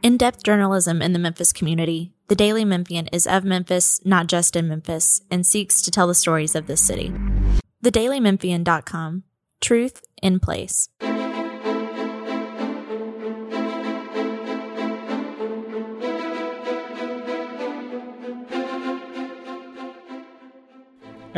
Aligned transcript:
In 0.00 0.16
depth 0.16 0.44
journalism 0.44 1.02
in 1.02 1.12
the 1.12 1.18
Memphis 1.18 1.52
community, 1.52 2.12
the 2.28 2.36
Daily 2.36 2.64
Memphian 2.64 3.08
is 3.12 3.26
of 3.26 3.42
Memphis, 3.42 4.00
not 4.04 4.28
just 4.28 4.54
in 4.54 4.68
Memphis, 4.68 5.22
and 5.28 5.44
seeks 5.44 5.82
to 5.82 5.90
tell 5.90 6.06
the 6.06 6.14
stories 6.14 6.54
of 6.54 6.68
this 6.68 6.86
city. 6.86 7.12
TheDailyMemphian.com 7.82 9.24
Truth 9.60 10.02
in 10.22 10.38
Place. 10.38 10.88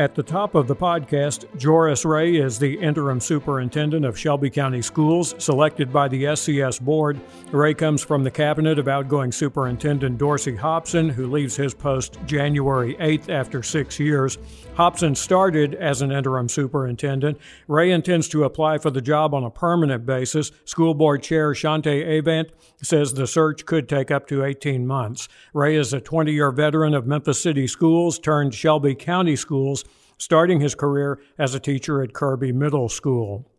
At 0.01 0.15
the 0.15 0.23
top 0.23 0.55
of 0.55 0.67
the 0.67 0.75
podcast, 0.75 1.45
Joris 1.59 2.07
Ray 2.07 2.37
is 2.37 2.59
the 2.59 2.79
interim 2.79 3.21
superintendent 3.21 4.07
of 4.07 4.19
Shelby 4.19 4.49
County 4.49 4.81
Schools, 4.81 5.35
selected 5.37 5.93
by 5.93 6.09
the 6.09 6.25
SCS 6.25 6.81
board. 6.81 7.21
Ray 7.53 7.75
comes 7.75 8.03
from 8.03 8.25
the 8.25 8.31
cabinet 8.31 8.79
of 8.79 8.89
outgoing 8.89 9.31
Superintendent 9.31 10.17
Dorsey 10.17 10.57
Hopson, 10.57 11.11
who 11.11 11.31
leaves 11.31 11.55
his 11.55 11.75
post 11.75 12.19
January 12.25 12.95
8th 12.95 13.29
after 13.29 13.63
six 13.63 14.01
years. 14.01 14.39
Hopson 14.75 15.15
started 15.15 15.75
as 15.75 16.01
an 16.01 16.13
interim 16.13 16.49
superintendent. 16.49 17.39
Ray 17.69 17.91
intends 17.91 18.27
to 18.29 18.45
apply 18.45 18.79
for 18.79 18.89
the 18.89 19.03
job 19.03 19.35
on 19.35 19.45
a 19.45 19.51
permanent 19.51 20.07
basis. 20.07 20.51
School 20.65 20.95
board 20.95 21.23
chair 21.23 21.53
Shante 21.53 22.19
Avant 22.19 22.49
says 22.83 23.13
the 23.13 23.27
search 23.27 23.67
could 23.67 23.87
take 23.87 24.11
up 24.11 24.27
to 24.29 24.45
18 24.45 24.87
months. 24.87 25.29
Ray 25.53 25.77
is 25.77 25.93
a 25.93 26.01
20 26.01 26.33
year 26.33 26.51
veteran 26.51 26.95
of 26.95 27.07
Memphis 27.07 27.43
City 27.43 27.67
Schools 27.67 28.19
turned 28.19 28.55
Shelby 28.55 28.95
County 28.95 29.37
Schools 29.37 29.85
starting 30.21 30.61
his 30.61 30.75
career 30.75 31.19
as 31.39 31.55
a 31.55 31.61
teacher 31.61 32.03
at 32.03 32.13
Kirby 32.13 32.53
Middle 32.53 32.89
School. 32.89 33.51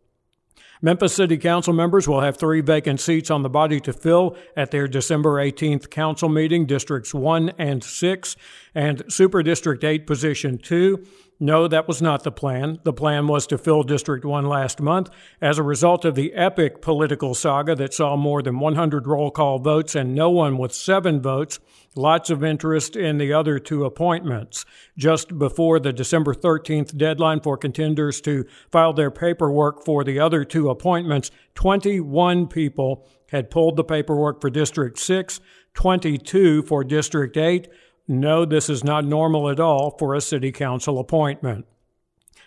Memphis 0.84 1.14
City 1.14 1.36
Council 1.38 1.72
members 1.72 2.08
will 2.08 2.22
have 2.22 2.36
three 2.36 2.60
vacant 2.60 3.00
seats 3.00 3.30
on 3.30 3.42
the 3.42 3.48
body 3.48 3.78
to 3.80 3.92
fill 3.92 4.36
at 4.56 4.70
their 4.72 4.88
December 4.88 5.34
18th 5.34 5.90
council 5.90 6.28
meeting, 6.28 6.66
Districts 6.66 7.14
1 7.14 7.52
and 7.58 7.84
6, 7.84 8.36
and 8.74 9.04
Super 9.08 9.42
District 9.44 9.84
8, 9.84 10.06
Position 10.06 10.58
2. 10.58 11.04
No, 11.42 11.66
that 11.66 11.88
was 11.88 12.00
not 12.00 12.22
the 12.22 12.30
plan. 12.30 12.78
The 12.84 12.92
plan 12.92 13.26
was 13.26 13.48
to 13.48 13.58
fill 13.58 13.82
District 13.82 14.24
1 14.24 14.46
last 14.46 14.80
month 14.80 15.10
as 15.40 15.58
a 15.58 15.64
result 15.64 16.04
of 16.04 16.14
the 16.14 16.34
epic 16.34 16.80
political 16.80 17.34
saga 17.34 17.74
that 17.74 17.92
saw 17.92 18.14
more 18.14 18.42
than 18.42 18.60
100 18.60 19.08
roll 19.08 19.32
call 19.32 19.58
votes 19.58 19.96
and 19.96 20.14
no 20.14 20.30
one 20.30 20.56
with 20.56 20.72
seven 20.72 21.20
votes. 21.20 21.58
Lots 21.96 22.30
of 22.30 22.44
interest 22.44 22.94
in 22.94 23.18
the 23.18 23.32
other 23.32 23.58
two 23.58 23.84
appointments. 23.84 24.64
Just 24.96 25.36
before 25.36 25.80
the 25.80 25.92
December 25.92 26.32
13th 26.32 26.96
deadline 26.96 27.40
for 27.40 27.56
contenders 27.56 28.20
to 28.20 28.46
file 28.70 28.92
their 28.92 29.10
paperwork 29.10 29.84
for 29.84 30.04
the 30.04 30.20
other 30.20 30.44
two 30.44 30.70
appointments, 30.70 31.32
21 31.56 32.46
people 32.46 33.04
had 33.32 33.50
pulled 33.50 33.74
the 33.74 33.82
paperwork 33.82 34.40
for 34.40 34.48
District 34.48 34.96
6, 34.96 35.40
22 35.74 36.62
for 36.62 36.84
District 36.84 37.36
8. 37.36 37.66
No, 38.08 38.44
this 38.44 38.68
is 38.68 38.82
not 38.82 39.04
normal 39.04 39.48
at 39.48 39.60
all 39.60 39.96
for 39.98 40.14
a 40.14 40.20
city 40.20 40.52
council 40.52 40.98
appointment. 40.98 41.66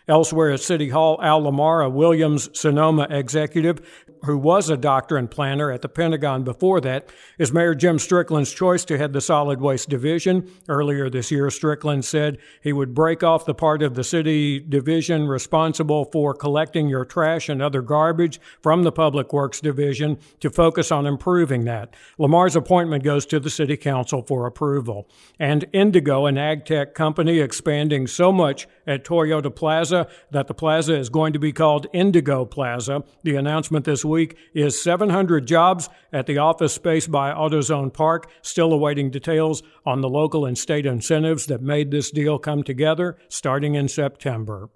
Elsewhere 0.08 0.52
at 0.52 0.60
City 0.60 0.90
Hall, 0.90 1.20
Al 1.22 1.42
Lamar, 1.42 1.82
a 1.82 1.90
Williams 1.90 2.50
Sonoma 2.58 3.08
executive 3.10 3.82
who 4.26 4.38
was 4.38 4.70
a 4.70 4.78
doctor 4.78 5.18
and 5.18 5.30
planner 5.30 5.72
at 5.72 5.82
the 5.82 5.90
Pentagon 5.90 6.44
before 6.44 6.82
that, 6.82 7.10
is 7.38 7.54
Mayor 7.54 7.76
Jim 7.76 7.98
Strickland's 8.00 8.52
choice 8.52 8.84
to 8.86 8.98
head 8.98 9.14
the 9.14 9.22
solid 9.22 9.62
waste 9.62 9.90
division. 9.90 10.50
Earlier 10.68 11.10
this 11.10 11.32
year, 11.32 11.50
Strickland 11.50 12.06
said 12.06 12.38
he 12.62 12.74
would 12.74 12.94
break 12.94 13.24
off 13.24 13.46
the 13.46 13.54
part 13.54 13.82
of 13.82 13.96
the 13.96 14.04
city 14.04 14.60
division 14.60 15.28
responsible 15.28 16.06
for 16.06 16.34
collecting 16.34 16.88
your 16.88 17.06
trash 17.06 17.50
and 17.50 17.62
other 17.62 17.82
garbage 17.82 18.40
from 18.62 18.84
the 18.84 18.92
Public 18.92 19.32
Works 19.32 19.62
division 19.62 20.18
to 20.40 20.50
focus 20.50 20.92
on 20.92 21.06
improving 21.06 21.66
that. 21.66 21.96
Lamar's 22.18 22.56
appointment 22.56 23.04
goes 23.04 23.26
to 23.28 23.40
the 23.40 23.50
city 23.50 23.78
council 23.78 24.24
for 24.24 24.48
approval. 24.48 25.08
And 25.40 25.66
Indigo, 25.72 26.26
an 26.26 26.38
ag 26.38 26.66
tech 26.66 26.96
company 26.96 27.40
expanding 27.40 28.08
so 28.08 28.32
much 28.32 28.68
at 28.88 29.04
Toyota 29.04 29.56
Plaza 29.56 29.95
that 30.32 30.48
the 30.48 30.54
plaza 30.54 30.96
is 30.96 31.10
going 31.10 31.34
to 31.34 31.40
be 31.40 31.54
called 31.54 31.88
Indigo 31.94 32.46
Plaza. 32.46 33.04
The 33.24 33.36
announcement 33.36 33.86
this 33.86 34.04
week 34.04 34.38
is 34.54 34.82
700 34.82 35.48
jobs 35.48 35.90
at 36.12 36.26
the 36.26 36.38
office 36.38 36.74
space 36.74 37.08
by 37.08 37.32
AutoZone 37.32 37.94
Park, 37.94 38.30
still 38.42 38.74
awaiting 38.74 39.10
details 39.10 39.64
on 39.86 40.02
the 40.02 40.10
local 40.10 40.46
and 40.46 40.58
state 40.58 40.86
incentives 40.86 41.46
that 41.46 41.62
made 41.62 41.92
this 41.92 42.12
deal 42.12 42.38
come 42.38 42.64
together 42.64 43.18
starting 43.30 43.76
in 43.76 43.88
September. 43.88 44.70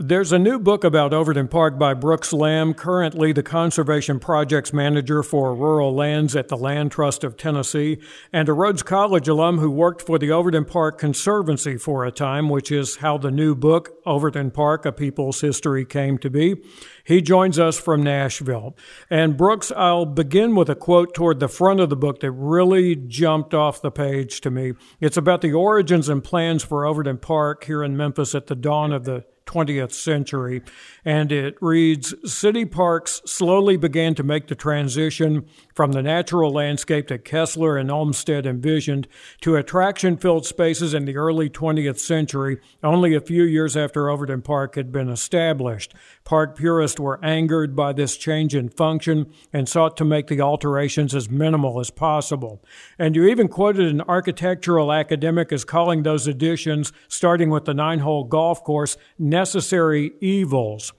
There's 0.00 0.30
a 0.30 0.38
new 0.38 0.60
book 0.60 0.84
about 0.84 1.12
Overton 1.12 1.48
Park 1.48 1.76
by 1.76 1.92
Brooks 1.92 2.32
Lamb, 2.32 2.72
currently 2.72 3.32
the 3.32 3.42
Conservation 3.42 4.20
Projects 4.20 4.72
Manager 4.72 5.24
for 5.24 5.56
Rural 5.56 5.92
Lands 5.92 6.36
at 6.36 6.46
the 6.46 6.56
Land 6.56 6.92
Trust 6.92 7.24
of 7.24 7.36
Tennessee, 7.36 7.98
and 8.32 8.48
a 8.48 8.52
Rhodes 8.52 8.84
College 8.84 9.26
alum 9.26 9.58
who 9.58 9.72
worked 9.72 10.02
for 10.02 10.16
the 10.16 10.30
Overton 10.30 10.66
Park 10.66 10.98
Conservancy 11.00 11.76
for 11.78 12.04
a 12.04 12.12
time, 12.12 12.48
which 12.48 12.70
is 12.70 12.98
how 12.98 13.18
the 13.18 13.32
new 13.32 13.56
book, 13.56 13.90
Overton 14.06 14.52
Park, 14.52 14.86
A 14.86 14.92
People's 14.92 15.40
History, 15.40 15.84
came 15.84 16.16
to 16.18 16.30
be. 16.30 16.62
He 17.02 17.20
joins 17.20 17.58
us 17.58 17.76
from 17.76 18.04
Nashville. 18.04 18.76
And 19.10 19.36
Brooks, 19.36 19.72
I'll 19.72 20.06
begin 20.06 20.54
with 20.54 20.70
a 20.70 20.76
quote 20.76 21.12
toward 21.12 21.40
the 21.40 21.48
front 21.48 21.80
of 21.80 21.90
the 21.90 21.96
book 21.96 22.20
that 22.20 22.30
really 22.30 22.94
jumped 22.94 23.52
off 23.52 23.82
the 23.82 23.90
page 23.90 24.42
to 24.42 24.50
me. 24.52 24.74
It's 25.00 25.16
about 25.16 25.40
the 25.40 25.54
origins 25.54 26.08
and 26.08 26.22
plans 26.22 26.62
for 26.62 26.86
Overton 26.86 27.18
Park 27.18 27.64
here 27.64 27.82
in 27.82 27.96
Memphis 27.96 28.36
at 28.36 28.46
the 28.46 28.54
dawn 28.54 28.92
of 28.92 29.02
the 29.04 29.24
20th 29.48 29.92
century. 29.92 30.62
And 31.08 31.32
it 31.32 31.56
reads 31.62 32.14
City 32.30 32.66
parks 32.66 33.22
slowly 33.24 33.78
began 33.78 34.14
to 34.16 34.22
make 34.22 34.48
the 34.48 34.54
transition 34.54 35.46
from 35.74 35.92
the 35.92 36.02
natural 36.02 36.50
landscape 36.50 37.08
that 37.08 37.24
Kessler 37.24 37.78
and 37.78 37.90
Olmsted 37.90 38.44
envisioned 38.44 39.08
to 39.40 39.56
attraction 39.56 40.18
filled 40.18 40.44
spaces 40.44 40.92
in 40.92 41.06
the 41.06 41.16
early 41.16 41.48
20th 41.48 41.98
century, 41.98 42.58
only 42.82 43.14
a 43.14 43.22
few 43.22 43.44
years 43.44 43.74
after 43.74 44.10
Overton 44.10 44.42
Park 44.42 44.74
had 44.74 44.92
been 44.92 45.08
established. 45.08 45.94
Park 46.24 46.58
purists 46.58 47.00
were 47.00 47.24
angered 47.24 47.74
by 47.74 47.94
this 47.94 48.18
change 48.18 48.54
in 48.54 48.68
function 48.68 49.32
and 49.50 49.66
sought 49.66 49.96
to 49.96 50.04
make 50.04 50.26
the 50.26 50.42
alterations 50.42 51.14
as 51.14 51.30
minimal 51.30 51.80
as 51.80 51.88
possible. 51.88 52.62
And 52.98 53.16
you 53.16 53.24
even 53.28 53.48
quoted 53.48 53.86
an 53.86 54.02
architectural 54.02 54.92
academic 54.92 55.52
as 55.52 55.64
calling 55.64 56.02
those 56.02 56.26
additions, 56.26 56.92
starting 57.08 57.48
with 57.48 57.64
the 57.64 57.72
nine 57.72 58.00
hole 58.00 58.24
golf 58.24 58.62
course, 58.62 58.98
necessary 59.18 60.12
evils 60.20 60.92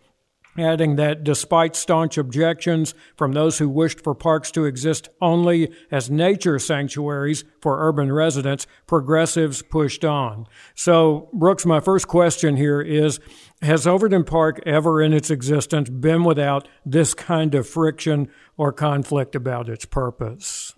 adding 0.60 0.96
that 0.98 1.24
despite 1.24 1.76
staunch 1.76 2.18
objections 2.18 2.94
from 3.16 3.34
those 3.34 3.58
who 3.58 3.70
wished 3.70 4.04
for 4.04 4.14
parks 4.14 4.52
to 4.52 4.66
exist 4.66 5.10
only 5.22 5.72
as 5.92 6.10
nature 6.10 6.60
sanctuaries 6.60 7.44
for 7.62 7.88
urban 7.88 8.12
residents, 8.12 8.68
progressives 8.88 9.62
pushed 9.62 10.04
on. 10.04 10.46
So, 10.76 11.30
Brooks, 11.34 11.66
my 11.66 11.80
first 11.80 12.08
question 12.08 12.58
here 12.58 12.82
is 12.82 13.20
Has 13.62 13.88
Overton 13.88 14.24
Park 14.24 14.62
ever 14.66 15.02
in 15.02 15.14
its 15.14 15.30
existence 15.30 15.90
been 15.90 16.24
without 16.24 16.68
this 16.86 17.14
kind 17.14 17.56
of 17.56 17.68
friction 17.68 18.30
or 18.58 18.72
conflict 18.72 19.36
about 19.36 19.70
its 19.70 19.86
purpose? 19.86 20.74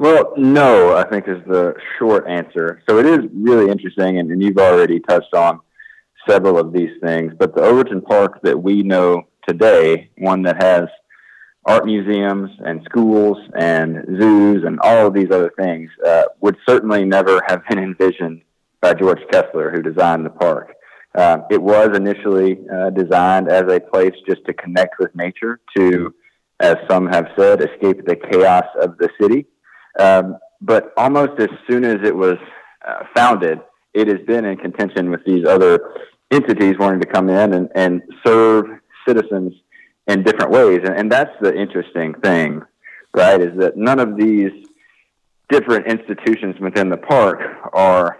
Well, 0.00 0.32
no, 0.38 0.96
I 0.96 1.06
think 1.06 1.28
is 1.28 1.44
the 1.46 1.74
short 1.98 2.26
answer. 2.26 2.82
So 2.88 2.98
it 2.98 3.04
is 3.04 3.18
really 3.34 3.70
interesting, 3.70 4.18
and, 4.18 4.30
and 4.30 4.42
you've 4.42 4.56
already 4.56 4.98
touched 5.00 5.34
on 5.34 5.60
several 6.28 6.58
of 6.58 6.72
these 6.72 6.90
things. 7.02 7.32
But 7.38 7.54
the 7.54 7.62
Overton 7.62 8.02
Park 8.02 8.40
that 8.42 8.60
we 8.60 8.82
know 8.82 9.22
today, 9.48 10.10
one 10.18 10.42
that 10.42 10.62
has 10.62 10.84
art 11.66 11.84
museums 11.84 12.50
and 12.60 12.82
schools 12.84 13.38
and 13.54 14.04
zoos 14.18 14.64
and 14.64 14.78
all 14.80 15.06
of 15.06 15.14
these 15.14 15.30
other 15.30 15.52
things, 15.58 15.90
uh, 16.06 16.24
would 16.40 16.56
certainly 16.68 17.04
never 17.04 17.40
have 17.46 17.62
been 17.68 17.78
envisioned 17.78 18.42
by 18.80 18.94
George 18.94 19.20
Kessler, 19.30 19.70
who 19.70 19.82
designed 19.82 20.24
the 20.24 20.30
park. 20.30 20.74
Uh, 21.14 21.38
it 21.50 21.60
was 21.60 21.96
initially 21.96 22.60
uh, 22.72 22.90
designed 22.90 23.48
as 23.50 23.64
a 23.70 23.80
place 23.80 24.14
just 24.28 24.44
to 24.46 24.54
connect 24.54 24.98
with 24.98 25.14
nature, 25.14 25.60
to, 25.76 26.14
as 26.60 26.76
some 26.88 27.06
have 27.08 27.28
said, 27.36 27.60
escape 27.60 28.04
the 28.06 28.16
chaos 28.16 28.64
of 28.80 28.96
the 28.98 29.08
city. 29.20 29.46
Um, 29.98 30.38
but 30.60 30.92
almost 30.96 31.40
as 31.40 31.48
soon 31.68 31.84
as 31.84 31.98
it 32.04 32.14
was 32.14 32.36
uh, 32.86 33.04
founded, 33.14 33.58
it 33.94 34.08
has 34.08 34.18
been 34.26 34.44
in 34.44 34.56
contention 34.56 35.10
with 35.10 35.24
these 35.24 35.46
other 35.46 35.94
entities 36.30 36.76
wanting 36.78 37.00
to 37.00 37.06
come 37.06 37.28
in 37.28 37.54
and, 37.54 37.68
and 37.74 38.02
serve 38.24 38.66
citizens 39.06 39.52
in 40.06 40.22
different 40.22 40.50
ways. 40.50 40.80
And, 40.84 40.94
and 40.96 41.12
that's 41.12 41.34
the 41.40 41.54
interesting 41.54 42.14
thing, 42.14 42.62
right? 43.14 43.40
Is 43.40 43.58
that 43.58 43.76
none 43.76 43.98
of 43.98 44.16
these 44.16 44.52
different 45.48 45.86
institutions 45.86 46.56
within 46.60 46.88
the 46.88 46.96
park 46.96 47.40
are 47.72 48.18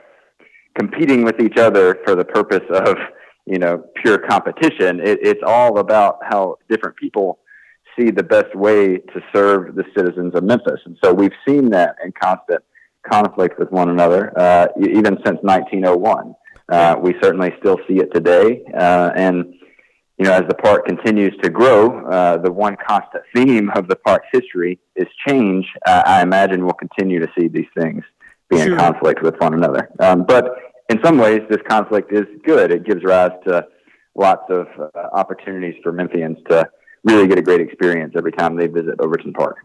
competing 0.76 1.22
with 1.25 1.40
each 1.40 1.56
other 1.56 1.99
for 2.05 2.14
the 2.14 2.25
purpose 2.25 2.64
of, 2.70 2.96
you 3.46 3.58
know, 3.58 3.84
pure 3.96 4.19
competition. 4.19 5.00
It, 5.00 5.19
it's 5.22 5.43
all 5.46 5.78
about 5.78 6.19
how 6.22 6.56
different 6.69 6.96
people 6.96 7.38
see 7.99 8.11
the 8.11 8.22
best 8.22 8.55
way 8.55 8.99
to 8.99 9.20
serve 9.32 9.75
the 9.75 9.84
citizens 9.96 10.34
of 10.34 10.44
Memphis. 10.44 10.81
And 10.84 10.96
so 11.02 11.12
we've 11.12 11.32
seen 11.46 11.70
that 11.70 11.96
in 12.05 12.12
constant 12.12 12.62
conflict 13.08 13.58
with 13.58 13.70
one 13.70 13.88
another, 13.88 14.32
uh, 14.38 14.67
even 14.79 15.17
since 15.25 15.38
1901. 15.43 16.35
Uh, 16.70 16.97
we 17.00 17.14
certainly 17.20 17.52
still 17.58 17.79
see 17.88 17.99
it 17.99 18.12
today. 18.14 18.62
Uh, 18.73 19.11
and, 19.17 19.55
you 20.19 20.25
know, 20.25 20.32
as 20.32 20.44
the 20.49 20.55
park 20.55 20.87
continues 20.87 21.37
to 21.43 21.50
grow, 21.50 22.06
uh, 22.08 22.37
the 22.37 22.50
one 22.50 22.76
constant 22.87 23.25
theme 23.35 23.70
of 23.75 23.88
the 23.88 23.97
park's 23.97 24.29
history 24.32 24.79
is 24.94 25.08
change. 25.26 25.67
Uh, 25.87 26.02
I 26.06 26.23
imagine 26.23 26.64
we'll 26.64 26.75
continue 26.75 27.19
to 27.19 27.29
see 27.38 27.49
these 27.49 27.67
things 27.76 28.05
be 28.49 28.58
sure. 28.58 28.73
in 28.73 28.79
conflict 28.79 29.23
with 29.23 29.35
one 29.38 29.55
another. 29.55 29.91
Um, 29.99 30.25
but 30.25 30.55
in 30.88 31.03
some 31.05 31.19
ways, 31.19 31.41
this 31.49 31.61
conflict 31.69 32.12
is 32.12 32.26
good. 32.44 32.70
It 32.70 32.85
gives 32.85 33.03
rise 33.05 33.32
to 33.46 33.67
lots 34.14 34.43
of 34.50 34.67
uh, 34.79 34.88
opportunities 35.12 35.75
for 35.82 35.93
Memphians 35.93 36.44
to 36.49 36.69
really 37.05 37.26
get 37.26 37.38
a 37.38 37.43
great 37.43 37.61
experience 37.61 38.14
every 38.17 38.32
time 38.32 38.56
they 38.56 38.67
visit 38.67 38.94
Overton 39.00 39.32
Park. 39.32 39.58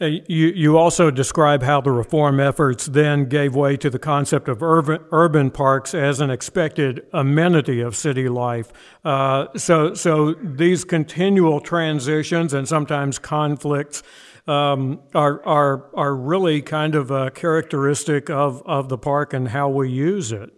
Uh, 0.00 0.06
you, 0.06 0.48
you 0.48 0.76
also 0.76 1.10
describe 1.10 1.62
how 1.62 1.80
the 1.80 1.90
reform 1.90 2.40
efforts 2.40 2.86
then 2.86 3.28
gave 3.28 3.54
way 3.54 3.76
to 3.76 3.90
the 3.90 3.98
concept 3.98 4.48
of 4.48 4.62
urban, 4.62 5.00
urban 5.12 5.50
parks 5.50 5.94
as 5.94 6.20
an 6.20 6.30
expected 6.30 7.06
amenity 7.12 7.80
of 7.80 7.94
city 7.94 8.28
life. 8.28 8.72
Uh, 9.04 9.46
so, 9.56 9.94
so 9.94 10.34
these 10.34 10.84
continual 10.84 11.60
transitions 11.60 12.52
and 12.52 12.66
sometimes 12.66 13.18
conflicts 13.18 14.02
um, 14.48 15.00
are, 15.14 15.44
are, 15.46 15.90
are 15.94 16.16
really 16.16 16.60
kind 16.60 16.94
of 16.94 17.10
a 17.10 17.30
characteristic 17.30 18.28
of, 18.30 18.62
of 18.66 18.88
the 18.88 18.98
park 18.98 19.32
and 19.32 19.48
how 19.48 19.68
we 19.68 19.90
use 19.90 20.32
it. 20.32 20.50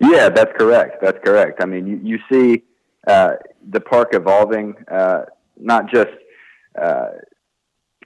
Yeah, 0.00 0.28
that's 0.28 0.52
correct. 0.56 1.02
That's 1.02 1.18
correct. 1.24 1.62
I 1.62 1.66
mean, 1.66 1.86
you, 1.86 2.00
you 2.02 2.18
see 2.30 2.54
uh, 2.56 2.73
the 3.06 3.80
park 3.80 4.10
evolving, 4.12 4.74
uh, 4.90 5.22
not 5.58 5.90
just 5.92 6.10
uh, 6.80 7.08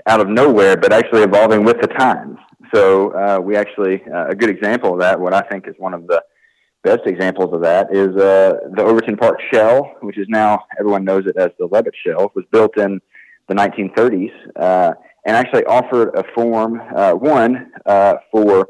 out 0.06 0.20
of 0.20 0.28
nowhere, 0.28 0.76
but 0.76 0.92
actually 0.92 1.22
evolving 1.22 1.64
with 1.64 1.80
the 1.80 1.88
times. 1.88 2.38
So 2.74 3.10
uh, 3.10 3.40
we 3.40 3.56
actually 3.56 4.02
uh, 4.12 4.28
a 4.28 4.34
good 4.34 4.50
example 4.50 4.92
of 4.92 5.00
that. 5.00 5.18
What 5.18 5.34
I 5.34 5.40
think 5.42 5.66
is 5.66 5.74
one 5.78 5.94
of 5.94 6.06
the 6.06 6.22
best 6.84 7.00
examples 7.06 7.52
of 7.52 7.62
that 7.62 7.88
is 7.90 8.08
uh, 8.16 8.54
the 8.74 8.82
Overton 8.82 9.16
Park 9.16 9.40
Shell, 9.52 9.96
which 10.00 10.18
is 10.18 10.26
now 10.28 10.64
everyone 10.78 11.04
knows 11.04 11.26
it 11.26 11.36
as 11.36 11.50
the 11.58 11.66
Levitt 11.66 11.94
Shell. 12.06 12.32
was 12.34 12.44
built 12.52 12.76
in 12.78 13.00
the 13.48 13.54
1930s 13.54 14.94
and 15.24 15.36
actually 15.36 15.64
offered 15.64 16.14
a 16.14 16.24
form 16.34 16.78
one 17.20 17.72
for 18.30 18.68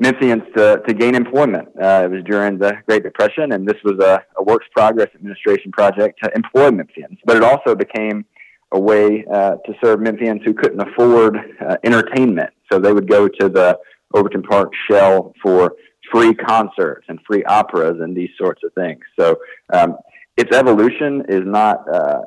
Memphians 0.00 0.42
to, 0.56 0.82
to 0.86 0.94
gain 0.94 1.14
employment. 1.14 1.68
Uh, 1.80 2.02
it 2.04 2.10
was 2.10 2.24
during 2.24 2.58
the 2.58 2.72
Great 2.86 3.02
Depression, 3.02 3.52
and 3.52 3.66
this 3.66 3.76
was 3.84 3.98
a, 4.00 4.22
a, 4.38 4.42
works 4.42 4.66
progress 4.74 5.08
administration 5.14 5.70
project 5.70 6.18
to 6.22 6.30
employ 6.34 6.70
Memphians. 6.70 7.18
But 7.26 7.36
it 7.36 7.44
also 7.44 7.74
became 7.74 8.24
a 8.72 8.80
way 8.80 9.24
uh, 9.30 9.56
to 9.66 9.74
serve 9.84 10.00
Memphians 10.00 10.42
who 10.44 10.54
couldn't 10.54 10.80
afford 10.80 11.36
uh, 11.36 11.76
entertainment. 11.84 12.50
So 12.72 12.78
they 12.78 12.92
would 12.92 13.08
go 13.08 13.28
to 13.28 13.48
the 13.50 13.78
Overton 14.14 14.42
Park 14.42 14.72
Shell 14.90 15.34
for 15.42 15.74
free 16.10 16.34
concerts 16.34 17.06
and 17.08 17.18
free 17.26 17.44
operas 17.44 18.00
and 18.00 18.16
these 18.16 18.30
sorts 18.38 18.62
of 18.64 18.72
things. 18.72 19.00
So 19.18 19.36
um, 19.72 19.96
its 20.38 20.56
evolution 20.56 21.24
is 21.28 21.42
not 21.44 21.84
uh, 21.92 22.20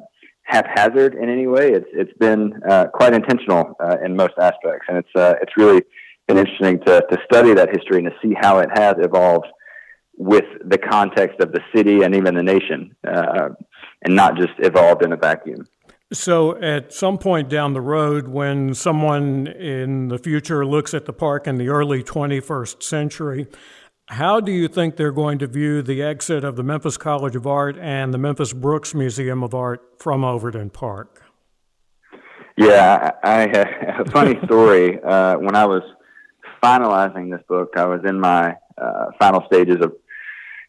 haphazard 0.44 1.16
in 1.16 1.30
any 1.30 1.48
way. 1.48 1.72
It's 1.72 1.90
it's 1.94 2.14
been 2.20 2.54
uh, 2.70 2.86
quite 2.94 3.14
intentional 3.14 3.76
uh, 3.80 3.98
in 4.04 4.16
most 4.16 4.34
aspects, 4.40 4.86
and 4.88 4.98
it's 4.98 5.10
it's 5.16 5.58
really 5.58 5.82
been 6.28 6.38
interesting 6.38 6.80
to, 6.86 7.06
to 7.10 7.18
study 7.26 7.54
that 7.54 7.70
history 7.70 8.00
and 8.00 8.08
to 8.08 8.14
see 8.22 8.36
how 8.40 8.60
it 8.60 8.70
has 8.74 8.96
evolved 9.00 9.48
with 10.18 10.46
the 10.64 10.78
context 10.78 11.40
of 11.40 11.52
the 11.52 11.60
city 11.76 12.02
and 12.02 12.16
even 12.16 12.36
the 12.36 12.44
nation, 12.44 12.96
uh, 13.08 13.50
and 14.04 14.16
not 14.16 14.36
just 14.38 14.54
evolved 14.60 15.04
in 15.04 15.12
a 15.12 15.18
vacuum. 15.18 15.66
So, 16.14 16.56
at 16.62 16.94
some 16.94 17.18
point 17.18 17.50
down 17.50 17.74
the 17.74 17.82
road, 17.82 18.28
when 18.28 18.74
someone 18.76 19.48
in 19.48 20.08
the 20.08 20.20
future 20.20 20.66
looks 20.66 20.94
at 20.94 21.06
the 21.06 21.14
park 21.14 21.48
in 21.48 21.58
the 21.58 21.70
early 21.70 22.04
21st 22.04 22.84
century, 22.84 23.48
how 24.08 24.40
do 24.40 24.52
you 24.52 24.68
think 24.68 24.98
they're 24.98 25.12
going 25.12 25.40
to 25.40 25.48
view 25.48 25.82
the 25.82 26.04
exit 26.04 26.44
of 26.44 26.56
the 26.56 26.64
Memphis 26.64 26.96
College 26.96 27.36
of 27.36 27.48
Art 27.48 27.76
and 27.80 28.14
the 28.14 28.20
Memphis 28.20 28.54
Brooks 28.54 28.94
Museum 28.94 29.44
of 29.44 29.56
Art 29.56 29.82
from 30.00 30.24
Overton 30.24 30.70
Park? 30.70 31.24
Yeah, 32.56 33.12
I, 33.24 33.42
I 33.42 33.44
a 34.00 34.12
funny 34.12 34.40
story. 34.46 35.02
Uh, 35.04 35.38
when 35.38 35.56
I 35.56 35.66
was 35.66 35.82
finalizing 36.64 37.32
this 37.32 37.46
book, 37.48 37.74
I 37.76 37.86
was 37.86 38.02
in 38.06 38.20
my 38.20 38.56
uh, 38.78 39.06
final 39.20 39.44
stages 39.48 39.78
of 39.82 39.94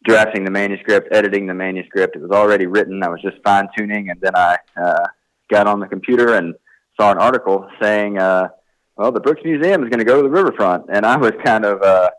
drafting 0.05 0.45
the 0.45 0.51
manuscript, 0.51 1.09
editing 1.11 1.47
the 1.47 1.53
manuscript. 1.53 2.15
It 2.15 2.21
was 2.21 2.31
already 2.31 2.65
written. 2.65 3.03
I 3.03 3.09
was 3.09 3.21
just 3.21 3.37
fine 3.43 3.67
tuning, 3.77 4.09
and 4.09 4.19
then 4.21 4.35
I 4.35 4.57
uh, 4.81 5.07
got 5.49 5.67
on 5.67 5.79
the 5.79 5.87
computer 5.87 6.35
and 6.35 6.55
saw 6.99 7.11
an 7.11 7.17
article 7.17 7.69
saying, 7.81 8.17
uh, 8.17 8.49
"Well, 8.95 9.11
the 9.11 9.19
Brooks 9.19 9.41
Museum 9.43 9.83
is 9.83 9.89
going 9.89 9.99
to 9.99 10.05
go 10.05 10.17
to 10.17 10.23
the 10.23 10.29
riverfront," 10.29 10.85
and 10.89 11.05
I 11.05 11.17
was 11.17 11.31
kind 11.43 11.65
of 11.65 11.81
uh, 11.81 12.09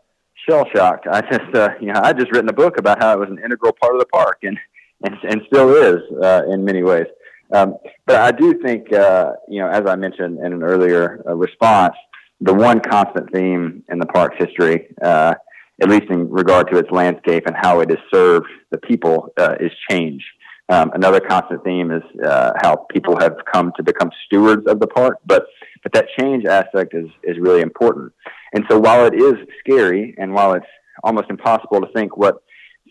shell 0.47 0.65
shocked. 0.73 1.07
I 1.07 1.21
just, 1.21 1.55
uh, 1.55 1.69
you 1.79 1.91
know, 1.91 1.99
I 2.01 2.13
just 2.13 2.31
written 2.31 2.49
a 2.49 2.53
book 2.53 2.77
about 2.77 3.01
how 3.01 3.13
it 3.13 3.19
was 3.19 3.29
an 3.29 3.39
integral 3.43 3.73
part 3.73 3.93
of 3.93 3.99
the 3.99 4.07
park, 4.07 4.39
and 4.43 4.57
and, 5.03 5.15
and 5.23 5.41
still 5.47 5.73
is 5.73 6.01
uh, 6.21 6.43
in 6.49 6.63
many 6.65 6.83
ways. 6.83 7.07
Um, 7.51 7.77
but 8.05 8.17
I 8.17 8.31
do 8.31 8.61
think, 8.61 8.93
uh, 8.93 9.31
you 9.47 9.59
know, 9.59 9.69
as 9.69 9.85
I 9.87 9.95
mentioned 9.95 10.39
in 10.39 10.53
an 10.53 10.61
earlier 10.61 11.23
uh, 11.27 11.33
response, 11.35 11.95
the 12.41 12.53
one 12.53 12.79
constant 12.79 13.31
theme 13.31 13.83
in 13.89 13.99
the 13.99 14.05
park's 14.05 14.37
history, 14.37 14.87
uh, 15.01 15.33
at 15.81 15.89
least 15.89 16.05
in 16.09 16.29
regard 16.29 16.69
to 16.71 16.77
its 16.77 16.89
landscape 16.91 17.43
and 17.45 17.55
how 17.55 17.79
it 17.79 17.89
has 17.89 17.99
served 18.13 18.47
the 18.71 18.77
people, 18.77 19.33
uh, 19.37 19.55
is 19.59 19.71
change. 19.89 20.23
Um, 20.69 20.91
another 20.93 21.19
constant 21.19 21.63
theme 21.63 21.91
is 21.91 22.03
uh, 22.23 22.51
how 22.61 22.85
people 22.91 23.19
have 23.19 23.37
come 23.51 23.73
to 23.77 23.83
become 23.83 24.11
stewards 24.25 24.67
of 24.67 24.79
the 24.79 24.87
park, 24.87 25.17
but 25.25 25.47
but 25.81 25.93
that 25.93 26.07
change 26.19 26.45
aspect 26.45 26.93
is 26.93 27.07
is 27.23 27.37
really 27.39 27.61
important. 27.61 28.13
And 28.53 28.63
so 28.69 28.77
while 28.77 29.05
it 29.05 29.15
is 29.15 29.33
scary, 29.59 30.15
and 30.17 30.33
while 30.33 30.53
it's 30.53 30.65
almost 31.03 31.29
impossible 31.29 31.81
to 31.81 31.87
think 31.93 32.17
what 32.17 32.43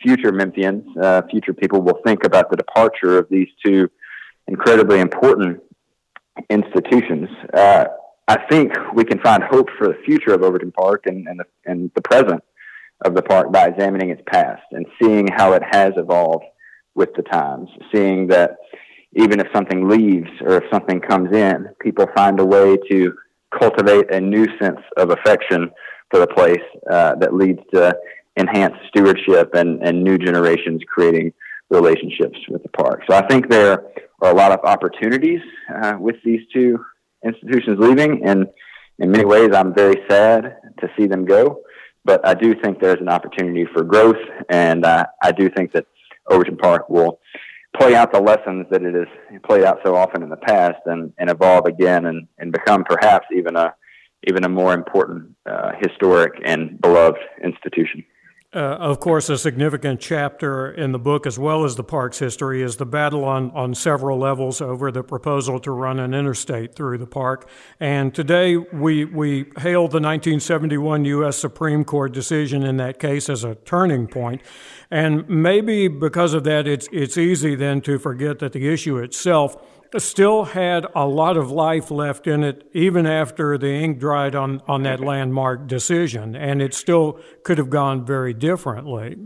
future 0.03 0.33
Memphians, 0.33 0.85
uh, 1.01 1.23
future 1.31 1.53
people 1.53 1.81
will 1.81 2.01
think 2.05 2.25
about 2.25 2.51
the 2.51 2.57
departure 2.57 3.19
of 3.19 3.29
these 3.31 3.49
two 3.65 3.89
incredibly 4.47 5.01
important 5.01 5.61
institutions, 6.51 7.29
uh, 7.55 7.85
I 8.29 8.37
think 8.51 8.73
we 8.95 9.05
can 9.05 9.19
find 9.21 9.43
hope 9.43 9.71
for 9.79 9.89
the 9.89 9.99
future 10.05 10.35
of 10.35 10.43
Overton 10.43 10.71
Park 10.71 11.05
and, 11.07 11.27
and, 11.27 11.41
the, 11.41 11.45
and 11.65 11.91
the 11.95 12.03
present 12.03 12.45
of 13.03 13.15
the 13.15 13.23
park 13.23 13.51
by 13.51 13.67
examining 13.67 14.11
its 14.11 14.21
past 14.27 14.63
and 14.73 14.85
seeing 15.01 15.29
how 15.29 15.55
it 15.55 15.63
has 15.71 15.95
evolved 15.97 16.45
with 16.95 17.15
the 17.15 17.23
times, 17.23 17.71
seeing 17.91 18.27
that 18.27 18.57
even 19.15 19.41
if 19.41 19.47
something 19.55 19.89
leaves 19.89 20.29
or 20.43 20.59
if 20.59 20.65
something 20.71 21.01
comes 21.01 21.35
in, 21.35 21.69
people 21.81 22.07
find 22.15 22.39
a 22.39 22.45
way 22.45 22.77
to 22.91 23.15
cultivate 23.59 24.13
a 24.13 24.21
new 24.21 24.47
sense 24.59 24.81
of 24.99 25.11
affection 25.11 25.71
for 26.11 26.21
the 26.21 26.27
place 26.27 26.63
uh, 26.91 27.15
that 27.15 27.35
leads 27.35 27.61
to 27.73 27.97
enhanced 28.37 28.79
stewardship 28.89 29.55
and, 29.55 29.83
and 29.83 30.05
new 30.05 30.19
generations 30.19 30.83
creating 30.87 31.33
relationships 31.71 32.39
with 32.51 32.63
the 32.63 32.69
park. 32.69 33.03
So 33.09 33.17
I 33.17 33.27
think 33.27 33.49
there 33.49 33.85
are 34.21 34.31
a 34.31 34.35
lot 34.35 34.53
of 34.53 34.61
opportunities 34.65 35.41
uh, 35.75 35.95
with 35.99 36.17
these 36.25 36.41
two 36.53 36.79
institutions 37.29 37.79
leaving, 37.79 38.27
and 38.27 38.47
in 38.99 39.11
many 39.11 39.25
ways, 39.25 39.51
I'm 39.55 39.75
very 39.75 40.03
sad 40.11 40.57
to 40.81 40.89
see 40.97 41.07
them 41.07 41.25
go. 41.25 41.63
But 42.05 42.27
I 42.27 42.35
do 42.35 42.55
think 42.55 42.81
there's 42.81 43.01
an 43.01 43.09
opportunity 43.09 43.67
for 43.73 43.85
growth, 43.85 44.17
and 44.49 44.85
uh, 44.85 45.07
I 45.23 45.33
do 45.33 45.49
think 45.51 45.73
that 45.73 45.87
Overton 46.29 46.57
Park 46.57 46.89
will 46.89 47.21
play 47.79 47.95
out 47.95 48.13
the 48.13 48.21
lessons 48.21 48.67
that 48.71 48.83
it 48.83 48.95
has 48.95 49.41
played 49.47 49.65
out 49.65 49.79
so 49.85 49.95
often 49.95 50.23
in 50.23 50.31
the 50.31 50.37
past, 50.37 50.81
and, 50.87 51.13
and 51.19 51.31
evolve 51.31 51.67
again, 51.67 52.07
and, 52.07 52.27
and 52.39 52.53
become 52.53 52.85
perhaps 52.85 53.27
even 53.33 53.57
a 53.57 53.75
even 54.27 54.45
a 54.45 54.49
more 54.49 54.75
important 54.75 55.37
uh, 55.49 55.73
historic 55.81 56.33
and 56.45 56.81
beloved 56.81 57.21
institution. 57.45 58.05
Uh, 58.55 58.61
of 58.61 58.99
course, 58.99 59.29
a 59.29 59.37
significant 59.37 60.01
chapter 60.01 60.71
in 60.71 60.93
the 60.93 60.99
book, 60.99 61.27
as 61.27 61.39
well 61.39 61.67
as 61.67 61.77
the 61.77 61.85
park's 61.85 62.19
history, 62.19 62.63
is 62.63 62.77
the 62.77 62.87
battle 62.87 63.23
on, 63.23 63.51
on 63.51 63.75
several 63.75 64.19
levels 64.19 64.63
over 64.63 64.91
the 64.91 65.03
proposal 65.03 65.61
to 65.61 65.71
run 65.71 65.99
an 65.99 66.15
interstate 66.15 66.75
through 66.75 66.97
the 66.97 67.07
park. 67.07 67.47
And 67.79 68.15
today 68.15 68.57
we, 68.57 69.05
we 69.05 69.51
hail 69.59 69.83
the 69.87 70.01
1971 70.01 71.05
U.S. 71.05 71.37
Supreme 71.37 71.85
Court 71.85 72.13
decision 72.13 72.63
in 72.63 72.79
that 72.79 72.99
case 72.99 73.29
as 73.29 73.45
a 73.45 73.55
turning 73.55 74.07
point. 74.07 74.41
And 74.91 75.29
maybe 75.29 75.87
because 75.87 76.33
of 76.33 76.45
that, 76.45 76.67
it's, 76.67 76.89
it's 76.91 77.19
easy 77.19 77.55
then 77.55 77.83
to 77.83 77.99
forget 77.99 78.39
that 78.39 78.55
the 78.55 78.67
issue 78.67 78.97
itself 78.97 79.63
still 79.97 80.45
had 80.45 80.87
a 80.95 81.07
lot 81.07 81.37
of 81.37 81.51
life 81.51 81.91
left 81.91 82.27
in 82.27 82.45
it, 82.45 82.69
even 82.75 83.07
after 83.07 83.57
the 83.57 83.71
ink 83.71 83.99
dried 83.99 84.35
on, 84.35 84.61
on 84.69 84.83
that 84.83 85.01
landmark 85.01 85.67
decision, 85.67 86.37
and 86.37 86.61
it 86.61 86.75
still 86.75 87.19
could 87.45 87.59
have 87.59 87.71
gone 87.71 88.05
very 88.05 88.35
differently. 88.35 89.17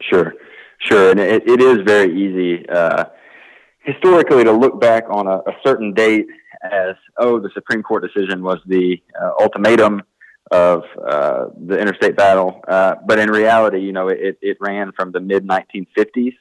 Sure, 0.00 0.32
sure, 0.78 1.10
and 1.10 1.20
it, 1.20 1.48
it 1.48 1.60
is 1.60 1.78
very 1.86 2.12
easy 2.12 2.68
uh, 2.68 3.04
historically 3.80 4.44
to 4.44 4.52
look 4.52 4.80
back 4.80 5.04
on 5.10 5.26
a, 5.26 5.36
a, 5.36 5.56
certain 5.64 5.92
date 5.92 6.26
as, 6.62 6.94
oh, 7.18 7.38
the 7.38 7.50
Supreme 7.54 7.82
Court 7.82 8.02
decision 8.02 8.42
was 8.42 8.58
the 8.66 9.00
uh, 9.20 9.30
ultimatum 9.40 10.02
of 10.50 10.82
uh, 11.06 11.46
the 11.66 11.78
interstate 11.78 12.16
battle, 12.16 12.62
uh, 12.68 12.96
but 13.06 13.18
in 13.18 13.30
reality, 13.30 13.80
you 13.80 13.92
know, 13.92 14.08
it, 14.08 14.38
it 14.40 14.56
ran 14.60 14.92
from 14.92 15.12
the 15.12 15.20
mid 15.20 15.46
1950s 15.46 16.34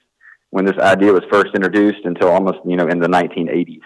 when 0.52 0.66
this 0.66 0.78
idea 0.78 1.12
was 1.12 1.24
first 1.32 1.56
introduced 1.56 2.06
until 2.06 2.30
almost 2.30 2.60
you 2.66 2.78
know 2.78 2.88
in 2.88 3.00
the 3.00 3.08
1980s. 3.08 3.82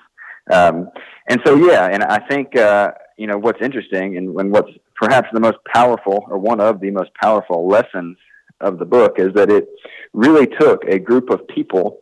Um, 0.51 0.89
and 1.27 1.41
so 1.45 1.55
yeah, 1.55 1.89
and 1.91 2.03
I 2.03 2.19
think 2.27 2.55
uh, 2.55 2.91
you 3.17 3.27
know 3.27 3.37
what's 3.37 3.61
interesting 3.61 4.17
and, 4.17 4.37
and 4.39 4.51
what's 4.51 4.71
perhaps 4.95 5.27
the 5.33 5.39
most 5.39 5.57
powerful 5.73 6.25
or 6.29 6.37
one 6.37 6.59
of 6.59 6.79
the 6.79 6.91
most 6.91 7.11
powerful 7.15 7.67
lessons 7.67 8.17
of 8.61 8.79
the 8.79 8.85
book 8.85 9.15
is 9.17 9.33
that 9.33 9.49
it 9.49 9.67
really 10.13 10.47
took 10.47 10.83
a 10.85 10.99
group 10.99 11.29
of 11.29 11.47
people 11.47 11.99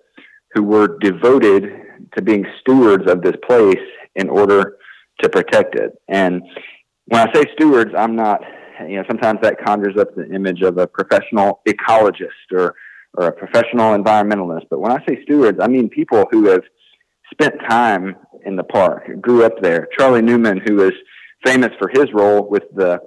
who 0.54 0.64
were 0.64 0.98
devoted 1.00 1.64
to 2.16 2.22
being 2.22 2.46
stewards 2.60 3.10
of 3.10 3.22
this 3.22 3.36
place 3.48 3.80
in 4.16 4.30
order 4.30 4.78
to 5.22 5.30
protect 5.30 5.76
it. 5.76 5.94
And 6.08 6.44
when 7.06 7.28
I 7.28 7.34
say 7.34 7.46
stewards, 7.54 7.92
I'm 7.98 8.16
not, 8.16 8.42
you 8.82 8.98
know, 8.98 9.04
sometimes 9.08 9.40
that 9.42 9.58
conjures 9.66 9.98
up 9.98 10.16
the 10.16 10.30
image 10.32 10.62
of 10.62 10.78
a 10.78 10.88
professional 10.88 11.62
ecologist 11.68 12.52
or, 12.52 12.76
or 13.16 13.28
a 13.28 13.32
professional 13.32 13.98
environmentalist. 13.98 14.68
But 14.70 14.80
when 14.80 14.92
I 14.92 15.04
say 15.08 15.22
stewards, 15.24 15.60
I 15.62 15.68
mean 15.68 15.90
people 15.90 16.26
who 16.32 16.48
have 16.48 16.64
spent 17.32 17.56
time 17.70 18.16
in 18.46 18.56
the 18.56 18.64
park, 18.64 19.10
grew 19.22 19.44
up 19.44 19.62
there. 19.62 19.88
Charlie 19.98 20.22
Newman, 20.22 20.62
who 20.66 20.82
is 20.84 20.94
famous 21.46 21.70
for 21.80 21.90
his 21.90 22.12
role 22.14 22.48
with 22.50 22.64
the 22.76 23.00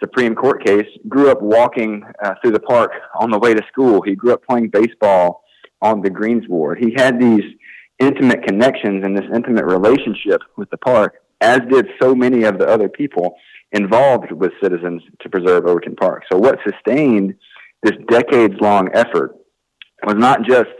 Supreme 0.00 0.34
Court 0.34 0.64
case, 0.64 0.86
grew 1.08 1.30
up 1.30 1.40
walking 1.40 2.02
uh, 2.22 2.34
through 2.40 2.52
the 2.52 2.60
park 2.60 2.92
on 3.18 3.30
the 3.30 3.38
way 3.38 3.54
to 3.54 3.62
school. 3.72 4.02
He 4.02 4.14
grew 4.14 4.32
up 4.32 4.44
playing 4.46 4.68
baseball 4.68 5.42
on 5.80 6.02
the 6.02 6.10
greensward. 6.10 6.78
He 6.78 6.92
had 6.96 7.20
these 7.20 7.44
intimate 7.98 8.42
connections 8.46 9.04
and 9.04 9.16
this 9.16 9.24
intimate 9.34 9.64
relationship 9.64 10.42
with 10.56 10.68
the 10.70 10.76
park, 10.78 11.16
as 11.40 11.60
did 11.70 11.86
so 12.00 12.14
many 12.14 12.44
of 12.44 12.58
the 12.58 12.68
other 12.68 12.88
people 12.88 13.36
involved 13.72 14.32
with 14.32 14.52
citizens 14.62 15.02
to 15.20 15.28
preserve 15.28 15.66
Overton 15.66 15.96
Park. 15.96 16.24
So 16.30 16.38
what 16.38 16.58
sustained 16.68 17.34
this 17.82 17.92
decades 18.08 18.54
long 18.60 18.88
effort 18.94 19.36
was 20.04 20.16
not 20.16 20.42
just, 20.42 20.70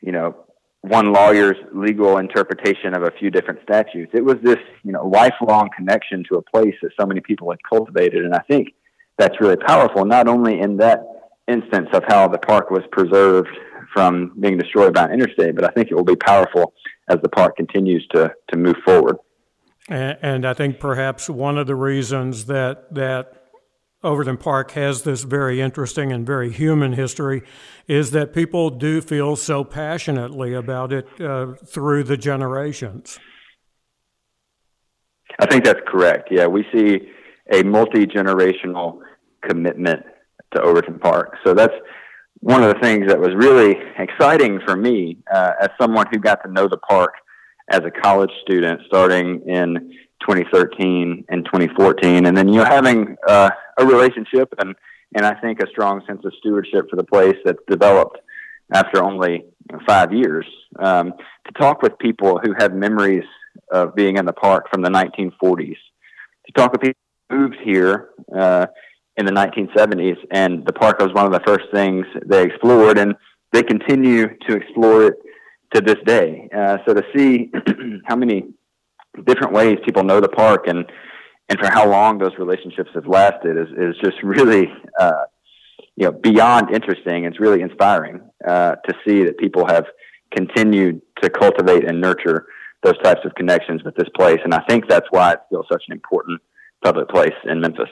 you 0.00 0.12
know, 0.12 0.34
one 0.82 1.12
lawyer's 1.12 1.56
legal 1.74 2.18
interpretation 2.18 2.94
of 2.94 3.02
a 3.02 3.10
few 3.18 3.30
different 3.30 3.60
statutes. 3.62 4.12
It 4.14 4.24
was 4.24 4.36
this, 4.42 4.58
you 4.84 4.92
know, 4.92 5.06
lifelong 5.06 5.68
connection 5.76 6.22
to 6.30 6.36
a 6.36 6.42
place 6.42 6.74
that 6.82 6.92
so 6.98 7.06
many 7.06 7.20
people 7.20 7.50
had 7.50 7.58
cultivated. 7.68 8.24
And 8.24 8.34
I 8.34 8.40
think 8.48 8.68
that's 9.18 9.40
really 9.40 9.56
powerful, 9.56 10.04
not 10.04 10.28
only 10.28 10.60
in 10.60 10.76
that 10.76 11.02
instance 11.48 11.88
of 11.92 12.04
how 12.06 12.28
the 12.28 12.38
park 12.38 12.70
was 12.70 12.82
preserved 12.92 13.48
from 13.92 14.32
being 14.38 14.58
destroyed 14.58 14.94
by 14.94 15.04
an 15.04 15.12
interstate, 15.12 15.56
but 15.56 15.64
I 15.64 15.68
think 15.68 15.90
it 15.90 15.94
will 15.94 16.04
be 16.04 16.16
powerful 16.16 16.74
as 17.08 17.18
the 17.22 17.28
park 17.28 17.56
continues 17.56 18.06
to, 18.14 18.32
to 18.50 18.56
move 18.56 18.76
forward. 18.84 19.16
And, 19.88 20.18
and 20.22 20.46
I 20.46 20.54
think 20.54 20.80
perhaps 20.80 21.30
one 21.30 21.58
of 21.58 21.66
the 21.66 21.76
reasons 21.76 22.46
that, 22.46 22.92
that 22.94 23.35
Overton 24.06 24.36
Park 24.36 24.70
has 24.72 25.02
this 25.02 25.24
very 25.24 25.60
interesting 25.60 26.12
and 26.12 26.24
very 26.24 26.50
human 26.50 26.92
history 26.92 27.42
is 27.88 28.12
that 28.12 28.32
people 28.32 28.70
do 28.70 29.00
feel 29.00 29.34
so 29.34 29.64
passionately 29.64 30.54
about 30.54 30.92
it 30.92 31.08
uh, 31.20 31.54
through 31.66 32.04
the 32.04 32.16
generations. 32.16 33.18
I 35.40 35.46
think 35.46 35.64
that's 35.64 35.80
correct. 35.86 36.28
Yeah, 36.30 36.46
we 36.46 36.64
see 36.72 37.08
a 37.52 37.64
multi 37.64 38.06
generational 38.06 39.00
commitment 39.42 40.04
to 40.54 40.62
Overton 40.62 41.00
Park. 41.00 41.36
So 41.44 41.52
that's 41.52 41.74
one 42.40 42.62
of 42.62 42.72
the 42.72 42.80
things 42.80 43.08
that 43.08 43.18
was 43.18 43.30
really 43.34 43.76
exciting 43.98 44.60
for 44.64 44.76
me 44.76 45.18
uh, 45.34 45.52
as 45.60 45.70
someone 45.80 46.06
who 46.12 46.18
got 46.18 46.42
to 46.44 46.52
know 46.52 46.68
the 46.68 46.78
park 46.78 47.14
as 47.70 47.80
a 47.80 47.90
college 47.90 48.30
student 48.42 48.80
starting 48.86 49.42
in 49.46 49.92
2013 50.20 51.24
and 51.28 51.44
2014, 51.44 52.26
and 52.26 52.36
then 52.36 52.48
you 52.48 52.56
know 52.56 52.64
having 52.64 53.16
uh, 53.28 53.50
a 53.78 53.86
relationship 53.86 54.52
and 54.58 54.74
and 55.14 55.24
I 55.24 55.34
think 55.40 55.60
a 55.60 55.68
strong 55.68 56.02
sense 56.06 56.22
of 56.24 56.32
stewardship 56.38 56.90
for 56.90 56.96
the 56.96 57.04
place 57.04 57.36
that's 57.44 57.62
developed 57.68 58.18
after 58.72 59.02
only 59.02 59.44
five 59.86 60.12
years. 60.12 60.46
Um, 60.78 61.12
to 61.46 61.52
talk 61.58 61.82
with 61.82 61.98
people 61.98 62.40
who 62.42 62.54
have 62.58 62.74
memories 62.74 63.24
of 63.72 63.94
being 63.94 64.16
in 64.16 64.26
the 64.26 64.32
park 64.32 64.66
from 64.70 64.82
the 64.82 64.90
1940s, 64.90 65.76
to 66.46 66.52
talk 66.56 66.72
with 66.72 66.80
people 66.82 67.00
who 67.30 67.38
moved 67.38 67.56
here 67.64 68.10
uh, 68.36 68.66
in 69.16 69.24
the 69.24 69.32
1970s, 69.32 70.16
and 70.30 70.66
the 70.66 70.72
park 70.72 70.98
was 70.98 71.12
one 71.12 71.24
of 71.24 71.32
the 71.32 71.40
first 71.46 71.66
things 71.72 72.04
they 72.26 72.44
explored, 72.44 72.98
and 72.98 73.14
they 73.52 73.62
continue 73.62 74.26
to 74.48 74.56
explore 74.56 75.04
it 75.04 75.14
to 75.74 75.80
this 75.80 75.96
day. 76.06 76.48
Uh, 76.56 76.78
so 76.86 76.94
to 76.94 77.02
see 77.14 77.50
how 78.06 78.16
many 78.16 78.44
different 79.24 79.52
ways 79.52 79.78
people 79.84 80.04
know 80.04 80.20
the 80.20 80.28
park 80.28 80.66
and 80.66 80.84
and 81.48 81.58
for 81.60 81.70
how 81.70 81.88
long 81.88 82.18
those 82.18 82.32
relationships 82.38 82.90
have 82.94 83.06
lasted 83.06 83.56
is 83.56 83.68
is 83.76 83.96
just 84.02 84.16
really 84.22 84.68
uh, 84.98 85.24
you 85.96 86.06
know 86.06 86.12
beyond 86.12 86.70
interesting. 86.74 87.24
It's 87.24 87.40
really 87.40 87.62
inspiring 87.62 88.20
uh, 88.46 88.76
to 88.76 88.94
see 89.06 89.24
that 89.24 89.38
people 89.38 89.66
have 89.66 89.86
continued 90.34 91.00
to 91.22 91.30
cultivate 91.30 91.88
and 91.88 92.00
nurture 92.00 92.46
those 92.82 92.98
types 93.02 93.20
of 93.24 93.34
connections 93.34 93.82
with 93.84 93.94
this 93.96 94.08
place, 94.14 94.38
and 94.44 94.54
I 94.54 94.62
think 94.68 94.88
that's 94.88 95.06
why 95.10 95.32
it's 95.32 95.42
still 95.46 95.64
such 95.70 95.84
an 95.88 95.92
important 95.92 96.40
public 96.84 97.08
place 97.08 97.34
in 97.44 97.60
Memphis. 97.60 97.88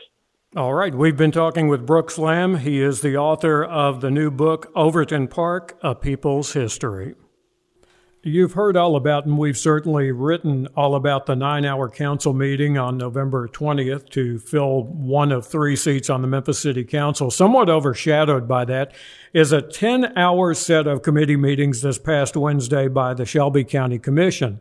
All 0.56 0.74
right, 0.74 0.94
we've 0.94 1.16
been 1.16 1.32
talking 1.32 1.66
with 1.66 1.84
Brooks 1.84 2.16
Lamb. 2.16 2.58
He 2.58 2.80
is 2.80 3.00
the 3.00 3.16
author 3.16 3.64
of 3.64 4.00
the 4.00 4.10
new 4.10 4.30
book, 4.30 4.70
Overton 4.76 5.26
Park 5.26 5.76
A 5.82 5.96
People's 5.96 6.52
History. 6.52 7.14
You've 8.26 8.54
heard 8.54 8.74
all 8.74 8.96
about, 8.96 9.26
and 9.26 9.36
we've 9.36 9.58
certainly 9.58 10.10
written 10.10 10.66
all 10.74 10.94
about 10.94 11.26
the 11.26 11.36
nine 11.36 11.66
hour 11.66 11.90
council 11.90 12.32
meeting 12.32 12.78
on 12.78 12.96
November 12.96 13.48
20th 13.48 14.08
to 14.10 14.38
fill 14.38 14.84
one 14.84 15.30
of 15.30 15.46
three 15.46 15.76
seats 15.76 16.08
on 16.08 16.22
the 16.22 16.26
Memphis 16.26 16.58
City 16.58 16.84
Council. 16.84 17.30
Somewhat 17.30 17.68
overshadowed 17.68 18.48
by 18.48 18.64
that 18.64 18.94
is 19.34 19.50
a 19.50 19.60
10 19.60 20.16
hour 20.16 20.54
set 20.54 20.86
of 20.86 21.02
committee 21.02 21.36
meetings 21.36 21.82
this 21.82 21.98
past 21.98 22.36
Wednesday 22.36 22.86
by 22.86 23.12
the 23.12 23.26
Shelby 23.26 23.64
County 23.64 23.98
Commission. 23.98 24.60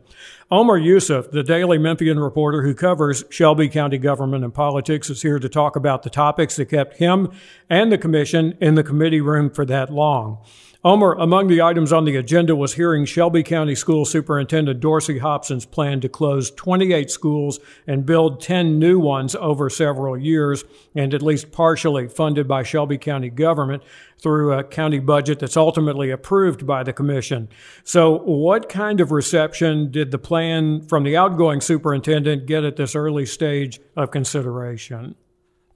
Omer 0.50 0.76
Yusuf, 0.76 1.30
the 1.30 1.44
Daily 1.44 1.78
Memphian 1.78 2.18
reporter 2.18 2.62
who 2.62 2.74
covers 2.74 3.24
Shelby 3.30 3.68
County 3.68 3.98
government 3.98 4.42
and 4.42 4.52
politics, 4.52 5.08
is 5.08 5.22
here 5.22 5.38
to 5.38 5.48
talk 5.48 5.76
about 5.76 6.02
the 6.02 6.10
topics 6.10 6.56
that 6.56 6.66
kept 6.66 6.96
him 6.96 7.30
and 7.70 7.92
the 7.92 7.98
commission 7.98 8.58
in 8.60 8.74
the 8.74 8.82
committee 8.82 9.20
room 9.20 9.48
for 9.48 9.64
that 9.64 9.92
long. 9.92 10.38
Omer, 10.86 11.14
among 11.14 11.46
the 11.46 11.62
items 11.62 11.94
on 11.94 12.04
the 12.04 12.16
agenda 12.16 12.54
was 12.54 12.74
hearing 12.74 13.06
Shelby 13.06 13.42
County 13.42 13.74
School 13.74 14.04
Superintendent 14.04 14.80
Dorsey 14.80 15.16
Hopson's 15.16 15.64
plan 15.64 16.02
to 16.02 16.10
close 16.10 16.50
28 16.50 17.10
schools 17.10 17.58
and 17.86 18.04
build 18.04 18.42
10 18.42 18.78
new 18.78 18.98
ones 18.98 19.34
over 19.34 19.70
several 19.70 20.18
years, 20.18 20.62
and 20.94 21.14
at 21.14 21.22
least 21.22 21.52
partially 21.52 22.06
funded 22.06 22.46
by 22.46 22.64
Shelby 22.64 22.98
County 22.98 23.30
government 23.30 23.82
through 24.24 24.54
a 24.54 24.64
county 24.64 24.98
budget 24.98 25.38
that's 25.38 25.56
ultimately 25.56 26.10
approved 26.10 26.66
by 26.66 26.82
the 26.82 26.94
commission. 26.94 27.46
So, 27.84 28.18
what 28.20 28.70
kind 28.70 29.02
of 29.02 29.12
reception 29.12 29.92
did 29.92 30.10
the 30.10 30.18
plan 30.18 30.80
from 30.80 31.04
the 31.04 31.16
outgoing 31.16 31.60
superintendent 31.60 32.46
get 32.46 32.64
at 32.64 32.76
this 32.76 32.96
early 32.96 33.26
stage 33.26 33.78
of 33.94 34.10
consideration? 34.10 35.14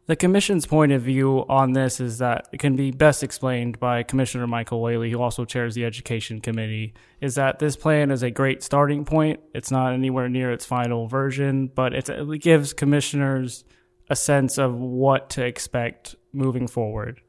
The 0.07 0.17
Commission's 0.17 0.65
point 0.65 0.93
of 0.93 1.03
view 1.03 1.45
on 1.51 1.73
this 1.73 2.01
is 2.01 2.17
that 2.19 2.49
it 2.51 2.59
can 2.59 2.75
be 2.75 2.91
best 2.91 3.23
explained 3.23 3.79
by 3.79 4.03
Commissioner 4.03 4.47
Michael 4.47 4.81
Whaley, 4.81 5.11
who 5.11 5.21
also 5.21 5.45
chairs 5.45 5.75
the 5.75 5.85
Education 5.85 6.41
Committee, 6.41 6.95
is 7.21 7.35
that 7.35 7.59
this 7.59 7.77
plan 7.77 8.11
is 8.11 8.23
a 8.23 8.31
great 8.31 8.63
starting 8.63 9.05
point. 9.05 9.41
It's 9.53 9.71
not 9.71 9.93
anywhere 9.93 10.31
near 10.31 10.51
its 10.51 10.65
final 10.65 11.07
version, 11.07 11.67
but 11.67 11.93
it 11.93 12.09
gives 12.41 12.73
commissioners 12.73 13.65
a 14.09 14.17
sense 14.17 14.57
of 14.57 14.75
what 14.75 15.29
to 15.31 15.45
expect 15.45 16.17
moving 16.33 16.67
forward. 16.67 17.21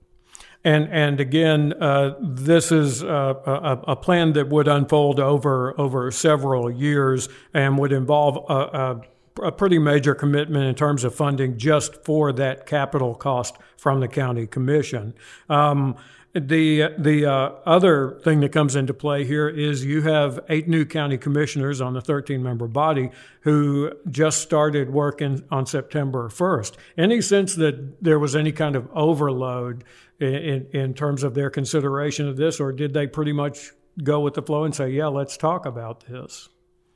And 0.64 0.90
and 0.90 1.22
again, 1.22 1.74
uh, 1.80 2.16
this 2.20 2.72
is 2.72 3.02
uh, 3.02 3.34
a, 3.88 3.92
a, 3.92 3.96
plan 3.96 4.34
that 4.34 4.50
would 4.50 4.68
unfold 4.68 5.20
over 5.20 5.80
over 5.80 6.12
several 6.12 6.70
years 6.70 7.30
and 7.54 7.78
would 7.78 7.94
involve 7.94 8.38
a, 8.50 8.54
a 8.54 9.02
a 9.42 9.52
pretty 9.52 9.80
major 9.80 10.14
commitment 10.14 10.66
in 10.66 10.76
terms 10.76 11.04
of 11.04 11.16
funding 11.16 11.58
just 11.58 12.04
for 12.04 12.32
that 12.34 12.66
capital 12.66 13.16
cost 13.16 13.56
from 13.78 14.02
the 14.02 14.08
county 14.08 14.46
commission. 14.46 15.14
Um, 15.50 15.96
the 16.34 16.94
the 16.98 17.26
uh, 17.26 17.52
other 17.66 18.20
thing 18.24 18.42
that 18.42 18.52
comes 18.52 18.76
into 18.76 18.94
play 18.94 19.26
here 19.26 19.50
is 19.50 19.84
you 19.84 20.02
have 20.04 20.40
eight 20.50 20.68
new 20.68 20.86
county 20.86 21.18
commissioners 21.18 21.82
on 21.82 21.94
the 21.94 22.02
13 22.02 22.44
member 22.44 22.68
body 22.68 23.10
who 23.42 23.92
just 24.12 24.42
started 24.42 24.92
working 24.92 25.44
on 25.50 25.66
September 25.66 26.30
1st. 26.30 26.76
Any 26.98 27.22
sense 27.22 27.56
that 27.56 28.04
there 28.04 28.20
was 28.20 28.36
any 28.36 28.52
kind 28.52 28.76
of 28.76 28.88
overload 28.94 29.84
in, 30.20 30.68
in, 30.74 30.94
terms 30.94 31.24
of 31.24 31.34
their 31.34 31.50
consideration 31.50 32.28
of 32.28 32.38
this, 32.38 32.60
or 32.60 32.72
did 32.72 32.94
they 32.94 33.08
pretty 33.08 33.32
much 33.32 33.72
go 34.04 34.20
with 34.20 34.34
the 34.34 34.42
flow 34.42 34.64
and 34.64 34.76
say, 34.76 34.90
"Yeah, 34.90 35.08
let's 35.08 35.38
talk 35.38 35.66
about 35.66 36.06
this"? 36.08 36.50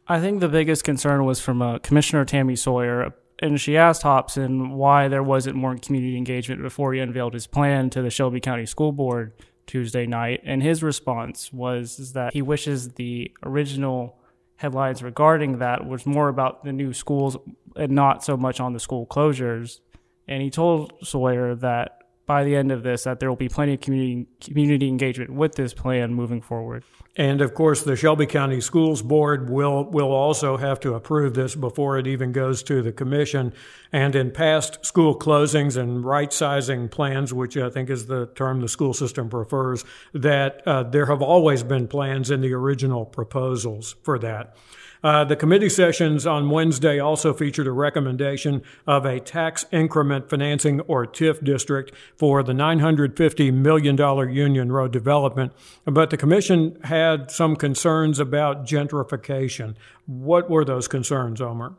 I 0.08 0.20
think 0.20 0.42
the 0.42 0.50
biggest 0.50 0.84
concern 0.84 1.24
was 1.26 1.40
from 1.40 1.62
uh, 1.62 1.80
Commissioner 1.80 2.26
Tami 2.26 2.58
Sawyer, 2.58 3.14
and 3.40 3.60
she 3.60 3.78
asked 3.78 4.04
Hopson 4.04 4.72
why 4.72 5.08
there 5.08 5.24
wasn't 5.24 5.56
more 5.56 5.76
community 5.78 6.18
engagement 6.18 6.62
before 6.62 6.94
he 6.94 7.00
unveiled 7.00 7.34
his 7.34 7.48
plan 7.48 7.90
to 7.92 8.02
the 8.02 8.10
Shelby 8.10 8.42
County 8.42 8.66
School 8.66 8.92
Board 8.92 9.34
Tuesday 9.66 10.06
night. 10.06 10.42
And 10.44 10.62
his 10.62 10.84
response 10.84 11.52
was 11.54 12.14
that 12.14 12.34
he 12.34 12.42
wishes 12.42 12.94
the 12.94 13.32
original 13.44 14.18
headlines 14.58 15.02
regarding 15.02 15.60
that 15.60 15.86
was 15.86 16.06
more 16.06 16.30
about 16.30 16.64
the 16.64 16.72
new 16.72 16.94
schools 16.94 17.38
and 17.76 17.92
not 17.92 18.24
so 18.24 18.38
much 18.38 18.60
on 18.60 18.74
the 18.74 18.80
school 18.80 19.06
closures. 19.06 19.80
And 20.28 20.42
he 20.42 20.50
told 20.50 20.94
Sawyer 21.04 21.56
that 21.56 22.03
by 22.26 22.44
the 22.44 22.56
end 22.56 22.72
of 22.72 22.84
this 22.84 23.04
that 23.04 23.20
there 23.20 23.30
will 23.30 23.36
be 23.36 23.50
plenty 23.50 23.74
of 23.74 23.82
community 23.82 24.28
community 24.40 24.88
engagement 24.88 25.32
with 25.32 25.56
this 25.56 25.74
plan 25.74 26.14
moving 26.14 26.42
forward. 26.42 26.84
And 27.16 27.42
of 27.42 27.54
course, 27.54 27.84
the 27.84 27.96
Shelby 27.96 28.26
County 28.26 28.60
Schools 28.60 29.02
Board 29.02 29.50
will 29.50 29.86
will 29.86 30.12
also 30.12 30.58
have 30.58 30.80
to 30.82 30.96
approve 30.96 31.34
this 31.36 31.56
before 31.56 31.98
it 31.98 32.08
even 32.08 32.32
goes 32.32 32.64
to 32.64 32.82
the 32.82 32.92
commission. 32.92 33.54
And 33.92 34.16
in 34.16 34.32
past 34.32 34.84
school 34.86 35.18
closings 35.18 35.78
and 35.78 36.04
right 36.04 36.34
sizing 36.34 36.90
plans, 36.90 37.34
which 37.34 37.56
I 37.56 37.70
think 37.70 37.90
is 37.90 38.08
the 38.08 38.28
term 38.28 38.62
the 38.62 38.70
school 38.70 38.94
system 38.94 39.30
prefers, 39.30 39.86
that 40.14 40.64
uh, 40.66 40.84
there 40.84 41.06
have 41.06 41.22
always 41.22 41.62
been 41.62 41.88
plans 41.88 42.32
in 42.32 42.42
the 42.42 42.54
original 42.54 43.06
proposals 43.06 43.96
for 44.04 44.18
that. 44.20 44.56
Uh, 45.04 45.26
the 45.26 45.36
committee 45.36 45.68
sessions 45.68 46.26
on 46.26 46.50
Wednesday 46.50 46.98
also 46.98 47.34
featured 47.34 47.68
a 47.68 47.72
recommendation 47.72 48.62
of 48.88 49.06
a 49.06 49.20
tax 49.20 49.66
increment 49.72 50.30
financing 50.30 50.80
or 50.82 51.06
TIF 51.06 51.44
district 51.44 51.92
for 52.16 52.44
the 52.44 52.54
$950 52.54 53.54
million 53.54 53.98
Union 54.34 54.72
Row 54.72 54.88
development. 54.88 55.52
But 55.86 56.10
the 56.10 56.18
commission 56.18 56.78
had 56.84 57.32
some 57.32 57.56
concerns 57.56 58.20
about 58.20 58.66
gentrification. 58.66 59.76
What 60.06 60.50
were 60.50 60.66
those 60.66 60.88
concerns, 60.88 61.42
Omer? 61.42 61.76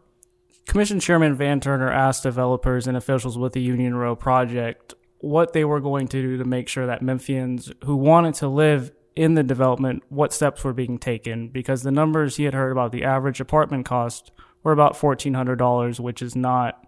Commission 0.66 0.98
Chairman 0.98 1.34
Van 1.34 1.60
Turner 1.60 1.90
asked 1.90 2.22
developers 2.22 2.86
and 2.86 2.96
officials 2.96 3.36
with 3.36 3.52
the 3.52 3.60
Union 3.60 3.94
Row 3.94 4.16
project 4.16 4.94
what 5.18 5.52
they 5.52 5.64
were 5.64 5.80
going 5.80 6.08
to 6.08 6.20
do 6.20 6.36
to 6.36 6.44
make 6.44 6.68
sure 6.68 6.86
that 6.86 7.02
Memphians 7.02 7.72
who 7.84 7.96
wanted 7.96 8.34
to 8.34 8.48
live 8.48 8.92
in 9.16 9.34
the 9.34 9.42
development 9.42 10.02
what 10.08 10.32
steps 10.32 10.64
were 10.64 10.72
being 10.72 10.98
taken 10.98 11.48
because 11.48 11.82
the 11.82 11.90
numbers 11.90 12.36
he 12.36 12.44
had 12.44 12.54
heard 12.54 12.72
about 12.72 12.92
the 12.92 13.04
average 13.04 13.40
apartment 13.40 13.86
cost 13.86 14.32
were 14.62 14.72
about 14.72 14.96
$1,400, 14.96 16.00
which 16.00 16.20
is 16.20 16.34
not 16.34 16.86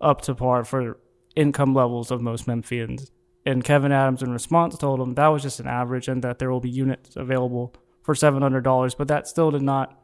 up 0.00 0.20
to 0.22 0.34
par 0.34 0.64
for 0.64 0.98
income 1.38 1.72
levels 1.74 2.10
of 2.10 2.20
most 2.20 2.46
Memphians. 2.46 3.10
And 3.46 3.64
Kevin 3.64 3.92
Adams, 3.92 4.22
in 4.22 4.32
response, 4.32 4.76
told 4.76 5.00
him 5.00 5.14
that 5.14 5.28
was 5.28 5.42
just 5.42 5.60
an 5.60 5.66
average 5.66 6.08
and 6.08 6.22
that 6.22 6.38
there 6.38 6.50
will 6.50 6.60
be 6.60 6.68
units 6.68 7.16
available 7.16 7.74
for 8.02 8.14
$700, 8.14 8.96
but 8.96 9.08
that 9.08 9.26
still 9.26 9.50
did 9.50 9.62
not 9.62 9.98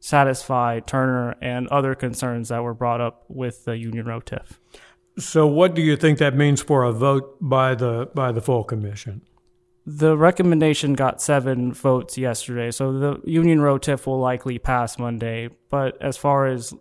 satisfy 0.00 0.80
Turner 0.80 1.36
and 1.42 1.68
other 1.68 1.94
concerns 1.94 2.48
that 2.48 2.62
were 2.62 2.74
brought 2.74 3.00
up 3.00 3.24
with 3.28 3.64
the 3.64 3.76
Union 3.76 4.06
Row 4.06 4.20
TIF. 4.20 4.58
So, 5.18 5.46
what 5.46 5.74
do 5.74 5.82
you 5.82 5.96
think 5.96 6.18
that 6.18 6.36
means 6.36 6.62
for 6.62 6.84
a 6.84 6.92
vote 6.92 7.36
by 7.40 7.74
the 7.74 8.08
by 8.14 8.30
the 8.30 8.40
full 8.40 8.62
commission? 8.62 9.22
The 9.84 10.16
recommendation 10.16 10.94
got 10.94 11.20
seven 11.20 11.72
votes 11.72 12.16
yesterday, 12.16 12.70
so 12.70 12.92
the 12.92 13.20
Union 13.24 13.60
Row 13.60 13.78
TIF 13.78 14.06
will 14.06 14.20
likely 14.20 14.58
pass 14.58 14.98
Monday. 14.98 15.48
But 15.70 16.00
as 16.00 16.16
far 16.16 16.46
as 16.46 16.72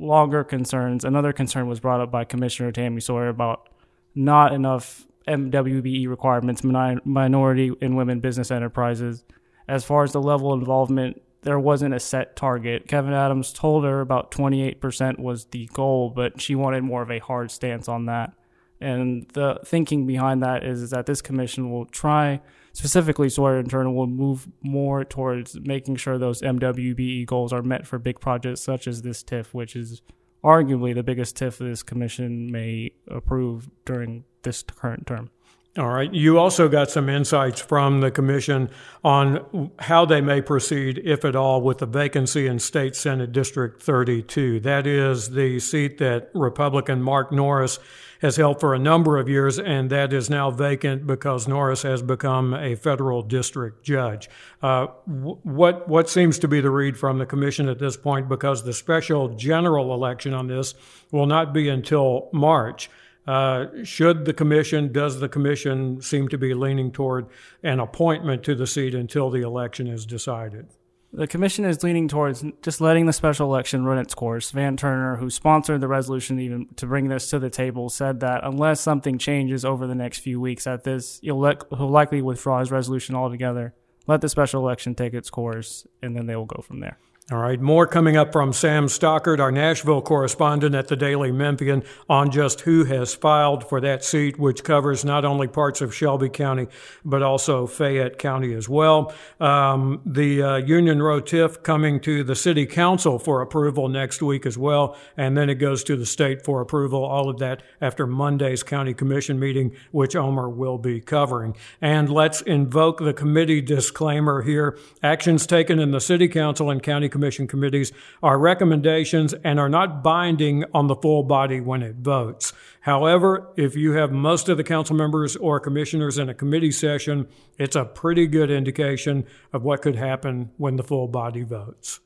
longer 0.00 0.42
concerns, 0.42 1.04
another 1.04 1.32
concern 1.32 1.68
was 1.68 1.78
brought 1.78 2.00
up 2.00 2.10
by 2.10 2.24
Commissioner 2.24 2.72
Tami 2.72 3.02
Sawyer 3.02 3.28
about 3.28 3.68
not 4.14 4.52
enough 4.52 5.06
MWBE 5.28 6.08
requirements, 6.08 6.64
minority 6.64 7.72
and 7.80 7.96
women 7.96 8.20
business 8.20 8.50
enterprises. 8.50 9.22
As 9.68 9.84
far 9.84 10.02
as 10.02 10.12
the 10.12 10.22
level 10.22 10.52
of 10.52 10.60
involvement, 10.60 11.22
there 11.42 11.58
wasn't 11.58 11.94
a 11.94 12.00
set 12.00 12.34
target. 12.34 12.88
Kevin 12.88 13.12
Adams 13.12 13.52
told 13.52 13.84
her 13.84 14.00
about 14.00 14.30
28% 14.30 15.18
was 15.18 15.44
the 15.46 15.66
goal, 15.72 16.10
but 16.10 16.40
she 16.40 16.54
wanted 16.54 16.82
more 16.82 17.02
of 17.02 17.10
a 17.10 17.18
hard 17.18 17.50
stance 17.50 17.88
on 17.88 18.06
that. 18.06 18.32
And 18.80 19.28
the 19.34 19.60
thinking 19.64 20.06
behind 20.06 20.42
that 20.42 20.64
is, 20.64 20.82
is 20.82 20.90
that 20.90 21.06
this 21.06 21.22
commission 21.22 21.70
will 21.70 21.84
try, 21.84 22.40
specifically 22.72 23.28
Sawyer 23.28 23.58
and 23.58 23.70
Turner, 23.70 23.90
will 23.90 24.06
move 24.06 24.48
more 24.62 25.04
towards 25.04 25.58
making 25.60 25.96
sure 25.96 26.18
those 26.18 26.42
MWBE 26.42 27.26
goals 27.26 27.52
are 27.52 27.62
met 27.62 27.86
for 27.86 27.98
big 27.98 28.20
projects 28.20 28.60
such 28.60 28.86
as 28.86 29.02
this 29.02 29.22
TIF, 29.22 29.46
which 29.52 29.76
is 29.76 30.02
arguably 30.44 30.94
the 30.94 31.02
biggest 31.02 31.36
TIF 31.36 31.58
this 31.58 31.82
commission 31.82 32.50
may 32.50 32.92
approve 33.08 33.68
during 33.84 34.24
this 34.42 34.62
current 34.62 35.06
term. 35.06 35.30
All 35.78 35.88
right. 35.88 36.12
You 36.12 36.38
also 36.38 36.68
got 36.68 36.90
some 36.90 37.08
insights 37.08 37.60
from 37.60 38.00
the 38.00 38.10
commission 38.10 38.70
on 39.04 39.70
how 39.78 40.04
they 40.04 40.20
may 40.20 40.42
proceed, 40.42 41.00
if 41.04 41.24
at 41.24 41.36
all, 41.36 41.62
with 41.62 41.78
the 41.78 41.86
vacancy 41.86 42.48
in 42.48 42.58
State 42.58 42.96
Senate 42.96 43.30
District 43.30 43.80
32. 43.80 44.58
That 44.60 44.84
is 44.84 45.30
the 45.30 45.60
seat 45.60 45.98
that 45.98 46.30
Republican 46.34 47.02
Mark 47.02 47.30
Norris 47.30 47.78
has 48.20 48.36
held 48.36 48.60
for 48.60 48.74
a 48.74 48.78
number 48.78 49.18
of 49.18 49.28
years, 49.28 49.58
and 49.58 49.90
that 49.90 50.12
is 50.12 50.28
now 50.28 50.50
vacant 50.50 51.06
because 51.06 51.48
Norris 51.48 51.82
has 51.82 52.02
become 52.02 52.54
a 52.54 52.74
federal 52.74 53.22
district 53.22 53.82
judge. 53.82 54.28
Uh, 54.62 54.86
what 55.06 55.88
what 55.88 56.08
seems 56.08 56.38
to 56.38 56.48
be 56.48 56.60
the 56.60 56.70
read 56.70 56.96
from 56.96 57.18
the 57.18 57.26
commission 57.26 57.68
at 57.68 57.78
this 57.78 57.96
point? 57.96 58.28
Because 58.28 58.62
the 58.62 58.72
special 58.72 59.28
general 59.28 59.94
election 59.94 60.34
on 60.34 60.46
this 60.46 60.74
will 61.10 61.26
not 61.26 61.52
be 61.52 61.68
until 61.68 62.28
March. 62.32 62.90
Uh, 63.26 63.66
should 63.84 64.24
the 64.24 64.32
commission, 64.32 64.92
does 64.92 65.20
the 65.20 65.28
commission 65.28 66.00
seem 66.00 66.26
to 66.28 66.38
be 66.38 66.54
leaning 66.54 66.90
toward 66.90 67.26
an 67.62 67.78
appointment 67.78 68.42
to 68.42 68.54
the 68.54 68.66
seat 68.66 68.94
until 68.94 69.30
the 69.30 69.42
election 69.42 69.86
is 69.86 70.04
decided? 70.06 70.66
The 71.12 71.26
commission 71.26 71.64
is 71.64 71.82
leaning 71.82 72.06
towards 72.06 72.44
just 72.62 72.80
letting 72.80 73.06
the 73.06 73.12
special 73.12 73.52
election 73.52 73.84
run 73.84 73.98
its 73.98 74.14
course. 74.14 74.52
Van 74.52 74.76
Turner, 74.76 75.16
who 75.16 75.28
sponsored 75.28 75.80
the 75.80 75.88
resolution 75.88 76.38
even 76.38 76.68
to 76.76 76.86
bring 76.86 77.08
this 77.08 77.28
to 77.30 77.40
the 77.40 77.50
table, 77.50 77.88
said 77.88 78.20
that 78.20 78.44
unless 78.44 78.80
something 78.80 79.18
changes 79.18 79.64
over 79.64 79.88
the 79.88 79.94
next 79.94 80.18
few 80.18 80.40
weeks, 80.40 80.68
at 80.68 80.84
this 80.84 81.18
he'll, 81.20 81.42
he'll 81.44 81.88
likely 81.88 82.22
withdraw 82.22 82.60
his 82.60 82.70
resolution 82.70 83.16
altogether. 83.16 83.74
Let 84.06 84.20
the 84.20 84.28
special 84.28 84.62
election 84.62 84.94
take 84.94 85.12
its 85.12 85.30
course, 85.30 85.86
and 86.00 86.16
then 86.16 86.26
they 86.26 86.36
will 86.36 86.46
go 86.46 86.62
from 86.62 86.78
there. 86.78 86.98
All 87.32 87.38
right, 87.38 87.60
more 87.60 87.86
coming 87.86 88.16
up 88.16 88.32
from 88.32 88.52
Sam 88.52 88.88
Stockard, 88.88 89.38
our 89.38 89.52
Nashville 89.52 90.02
correspondent 90.02 90.74
at 90.74 90.88
the 90.88 90.96
Daily 90.96 91.30
Memphian, 91.30 91.84
on 92.08 92.32
just 92.32 92.62
who 92.62 92.82
has 92.86 93.14
filed 93.14 93.68
for 93.68 93.80
that 93.82 94.02
seat, 94.02 94.36
which 94.36 94.64
covers 94.64 95.04
not 95.04 95.24
only 95.24 95.46
parts 95.46 95.80
of 95.80 95.94
Shelby 95.94 96.28
County, 96.28 96.66
but 97.04 97.22
also 97.22 97.68
Fayette 97.68 98.18
County 98.18 98.52
as 98.52 98.68
well. 98.68 99.14
Um, 99.38 100.00
the 100.04 100.42
uh, 100.42 100.56
Union 100.56 101.00
Row 101.00 101.20
TIF 101.20 101.62
coming 101.62 102.00
to 102.00 102.24
the 102.24 102.34
City 102.34 102.66
Council 102.66 103.16
for 103.20 103.42
approval 103.42 103.88
next 103.88 104.20
week 104.20 104.44
as 104.44 104.58
well, 104.58 104.96
and 105.16 105.36
then 105.36 105.48
it 105.48 105.54
goes 105.54 105.84
to 105.84 105.94
the 105.94 106.06
state 106.06 106.42
for 106.44 106.60
approval. 106.60 107.04
All 107.04 107.28
of 107.28 107.38
that 107.38 107.62
after 107.80 108.08
Monday's 108.08 108.64
County 108.64 108.92
Commission 108.92 109.38
meeting, 109.38 109.70
which 109.92 110.16
Omer 110.16 110.48
will 110.48 110.78
be 110.78 111.00
covering. 111.00 111.56
And 111.80 112.10
let's 112.10 112.40
invoke 112.40 112.98
the 112.98 113.14
committee 113.14 113.60
disclaimer 113.60 114.42
here. 114.42 114.76
Actions 115.00 115.46
taken 115.46 115.78
in 115.78 115.92
the 115.92 116.00
City 116.00 116.26
Council 116.26 116.70
and 116.70 116.82
County 116.82 117.08
Commission 117.08 117.19
Commission 117.20 117.46
committees 117.46 117.92
are 118.22 118.38
recommendations 118.38 119.34
and 119.44 119.60
are 119.60 119.68
not 119.68 120.02
binding 120.02 120.64
on 120.72 120.86
the 120.86 120.96
full 120.96 121.22
body 121.22 121.60
when 121.60 121.82
it 121.82 121.96
votes. 121.96 122.54
However, 122.80 123.52
if 123.58 123.76
you 123.76 123.92
have 123.92 124.10
most 124.10 124.48
of 124.48 124.56
the 124.56 124.64
council 124.64 124.96
members 124.96 125.36
or 125.36 125.60
commissioners 125.60 126.16
in 126.16 126.30
a 126.30 126.34
committee 126.34 126.72
session, 126.72 127.28
it's 127.58 127.76
a 127.76 127.84
pretty 127.84 128.26
good 128.26 128.50
indication 128.50 129.26
of 129.52 129.64
what 129.64 129.82
could 129.82 129.96
happen 129.96 130.50
when 130.56 130.76
the 130.76 130.82
full 130.82 131.08
body 131.08 131.42
votes. 131.42 132.00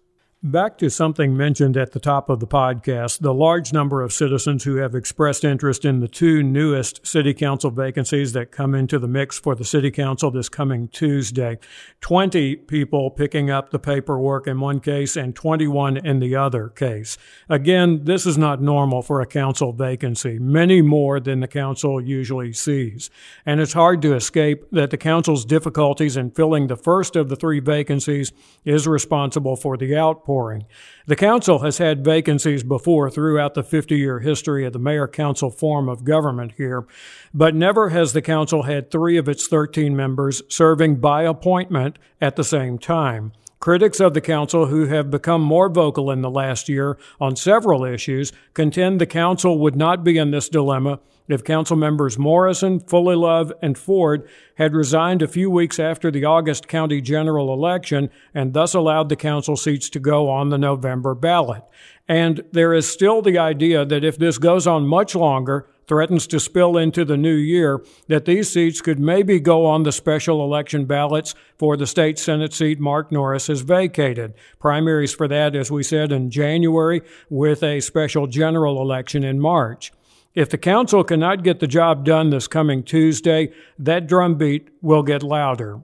Back 0.47 0.77
to 0.77 0.91
something 0.91 1.35
mentioned 1.35 1.75
at 1.79 1.93
the 1.93 1.99
top 1.99 2.29
of 2.29 2.39
the 2.39 2.47
podcast 2.47 3.21
the 3.21 3.33
large 3.33 3.73
number 3.73 4.03
of 4.03 4.13
citizens 4.13 4.65
who 4.65 4.77
have 4.77 4.95
expressed 4.95 5.43
interest 5.43 5.87
in 5.87 6.01
the 6.01 6.07
two 6.07 6.43
newest 6.43 7.07
city 7.07 7.33
council 7.33 7.71
vacancies 7.71 8.35
that 8.35 8.53
come 8.53 8.75
into 8.75 8.99
the 8.99 9.09
mix 9.09 9.39
for 9.39 9.55
the 9.55 9.65
city 9.65 9.91
council 9.91 10.31
this 10.31 10.51
coming 10.51 10.89
Tuesday. 10.89 11.59
20 12.03 12.57
people 12.57 13.11
picking 13.11 13.49
up 13.49 13.71
the 13.71 13.79
paperwork 13.79 14.47
in 14.47 14.61
one 14.61 14.81
case 14.81 15.17
and 15.17 15.35
21 15.35 15.97
in 15.97 16.19
the 16.19 16.37
other 16.37 16.69
case. 16.69 17.17
Again, 17.49 18.05
this 18.05 18.27
is 18.27 18.37
not 18.37 18.61
normal 18.61 19.01
for 19.01 19.23
a 19.23 19.27
council 19.27 19.73
vacancy, 19.73 20.39
many 20.39 20.83
more 20.83 21.21
than 21.21 21.41
the 21.41 21.49
council 21.49 22.03
usually 22.03 22.53
sees. 22.53 23.09
And 23.47 23.63
it's 23.63 23.73
hard 23.73 24.03
to 24.03 24.15
escape 24.15 24.67
that 24.73 24.91
the 24.91 24.99
council's 24.99 25.47
difficulties 25.47 26.19
in 26.19 26.33
filling 26.33 26.67
the 26.67 26.77
first 26.77 27.17
of 27.17 27.31
the 27.31 27.37
three 27.37 27.61
vacancies 27.61 28.31
is 28.67 28.87
responsible 28.87 29.57
for 29.57 29.79
the 29.79 29.97
outpouring 29.97 30.34
outpouring. 30.35 30.67
The 31.07 31.17
council 31.17 31.61
has 31.61 31.79
had 31.79 32.05
vacancies 32.05 32.63
before 32.63 33.11
throughout 33.11 33.55
the 33.55 33.63
50 33.63 33.97
year 33.97 34.21
history 34.21 34.65
of 34.65 34.73
the 34.73 34.79
mayor 34.79 35.07
council 35.07 35.51
form 35.51 35.89
of 35.89 36.05
government 36.05 36.53
here, 36.57 36.87
but 37.33 37.55
never 37.55 37.91
has 37.91 38.13
the 38.13 38.23
council 38.23 38.63
had 38.63 38.91
three 38.91 39.17
of 39.17 39.29
its 39.29 39.47
13 39.47 39.95
members 39.95 40.43
serving 40.49 40.97
by 40.97 41.23
appointment 41.23 41.99
at 42.21 42.37
the 42.37 42.45
same 42.45 42.79
time. 42.79 43.33
Critics 43.65 43.99
of 43.99 44.13
the 44.13 44.21
council 44.21 44.67
who 44.67 44.89
have 44.89 45.11
become 45.11 45.41
more 45.41 45.71
vocal 45.71 46.11
in 46.11 46.21
the 46.21 46.29
last 46.29 46.69
year 46.69 46.99
on 47.19 47.35
several 47.35 47.83
issues 47.83 48.31
contend 48.53 49.01
the 49.01 49.07
council 49.07 49.59
would 49.59 49.75
not 49.75 50.05
be 50.05 50.19
in 50.19 50.33
this 50.33 50.51
dilemma 50.51 51.01
if 51.29 51.43
council 51.43 51.75
members 51.75 52.19
Morrison, 52.19 52.79
Fullilove, 52.79 53.53
and 53.63 53.79
Ford 53.79 54.29
had 54.57 54.75
resigned 54.75 55.23
a 55.23 55.27
few 55.27 55.49
weeks 55.49 55.79
after 55.79 56.11
the 56.11 56.27
August 56.27 56.69
county 56.69 57.01
general 57.01 57.55
election 57.55 58.11
and 58.35 58.53
thus 58.53 58.75
allowed 58.75 59.09
the 59.09 59.17
council 59.17 59.57
seats 59.57 59.89
to 59.89 59.99
go 59.99 60.29
on 60.29 60.51
the 60.51 60.59
November 60.59 61.15
ballot. 61.15 61.63
And 62.07 62.45
there 62.53 62.75
is 62.75 62.93
still 62.93 63.23
the 63.23 63.39
idea 63.39 63.87
that 63.87 64.05
if 64.05 64.19
this 64.19 64.37
goes 64.37 64.67
on 64.67 64.87
much 64.87 65.15
longer, 65.15 65.67
threatens 65.87 66.27
to 66.29 66.41
spill 66.41 66.77
into 66.77 67.05
the 67.05 67.17
new 67.17 67.35
year, 67.35 67.85
that 68.09 68.25
these 68.25 68.53
seats 68.53 68.81
could 68.81 68.99
maybe 68.99 69.41
go 69.41 69.67
on 69.67 69.83
the 69.83 69.93
special 69.93 70.43
election 70.43 70.85
ballots 70.85 71.35
for 71.59 71.77
the 71.77 71.87
state 71.87 72.19
Senate 72.19 72.53
seat 72.53 72.81
Mark 72.81 73.11
Norris 73.13 73.47
has 73.47 73.61
vacated. 73.61 74.35
Primaries 74.59 75.15
for 75.15 75.29
that, 75.29 75.55
as 75.55 75.71
we 75.71 75.83
said, 75.83 76.13
in 76.13 76.31
January, 76.31 77.03
with 77.29 77.63
a 77.63 77.81
special 77.81 78.27
general 78.27 78.81
election 78.81 79.25
in 79.25 79.41
March. 79.41 79.93
If 80.35 80.51
the 80.51 80.59
council 80.59 81.05
cannot 81.05 81.45
get 81.45 81.61
the 81.61 81.69
job 81.69 82.05
done 82.05 82.31
this 82.31 82.49
coming 82.49 82.83
Tuesday, 82.83 83.53
that 83.79 84.09
drumbeat 84.09 84.69
will 84.83 85.05
get 85.05 85.23
louder. 85.23 85.81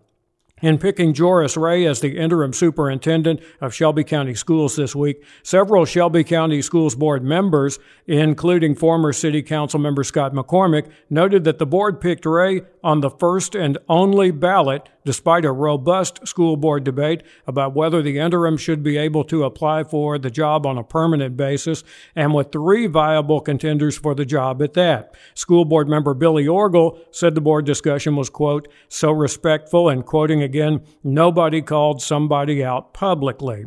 In 0.63 0.77
picking 0.77 1.15
Joris 1.15 1.57
Ray 1.57 1.87
as 1.87 2.01
the 2.01 2.19
interim 2.19 2.53
superintendent 2.53 3.41
of 3.63 3.75
Shelby 3.75 4.05
County 4.05 4.35
Schools 4.35 4.77
this 4.77 4.95
week, 4.95 5.25
several 5.43 5.87
Shelby 5.87 6.23
County 6.23 6.61
Schools 6.61 6.95
Board 6.95 7.25
members, 7.25 7.79
including 8.07 8.75
former 8.75 9.13
City 9.15 9.43
Council 9.43 9.81
member 9.81 10.05
Scott 10.05 10.35
McCormick, 10.35 10.91
noted 11.09 11.45
that 11.45 11.59
the 11.59 11.67
board 11.67 11.99
picked 11.99 12.27
Ray 12.27 12.61
on 12.85 13.01
the 13.01 13.09
first 13.09 13.55
and 13.55 13.79
only 13.89 14.31
ballot, 14.31 14.91
despite 15.05 15.45
a 15.45 15.53
robust 15.53 16.27
school 16.27 16.57
board 16.57 16.85
debate 16.85 17.23
about 17.47 17.75
whether 17.75 18.03
the 18.03 18.19
interim 18.19 18.57
should 18.57 18.83
be 18.83 18.97
able 18.97 19.25
to 19.25 19.45
apply 19.45 19.85
for 19.85 20.19
the 20.19 20.31
job 20.31 20.67
on 20.67 20.79
a 20.79 20.85
permanent 20.85 21.37
basis, 21.37 21.83
and 22.15 22.35
with 22.35 22.53
three 22.53 22.87
viable 22.87 23.41
contenders 23.41 23.97
for 23.97 24.15
the 24.15 24.25
job 24.25 24.63
at 24.63 24.75
that. 24.75 25.15
School 25.35 25.65
board 25.65 25.89
member 25.89 26.15
Billy 26.15 26.45
Orgel 26.45 26.99
said 27.11 27.35
the 27.35 27.41
board 27.41 27.65
discussion 27.65 28.17
was, 28.17 28.31
quote, 28.31 28.69
so 28.89 29.11
respectful 29.11 29.89
and 29.89 30.05
quoting 30.05 30.43
again, 30.43 30.83
nobody 31.03 31.63
called 31.63 32.03
somebody 32.03 32.65
out 32.65 32.95
publicly. 32.95 33.67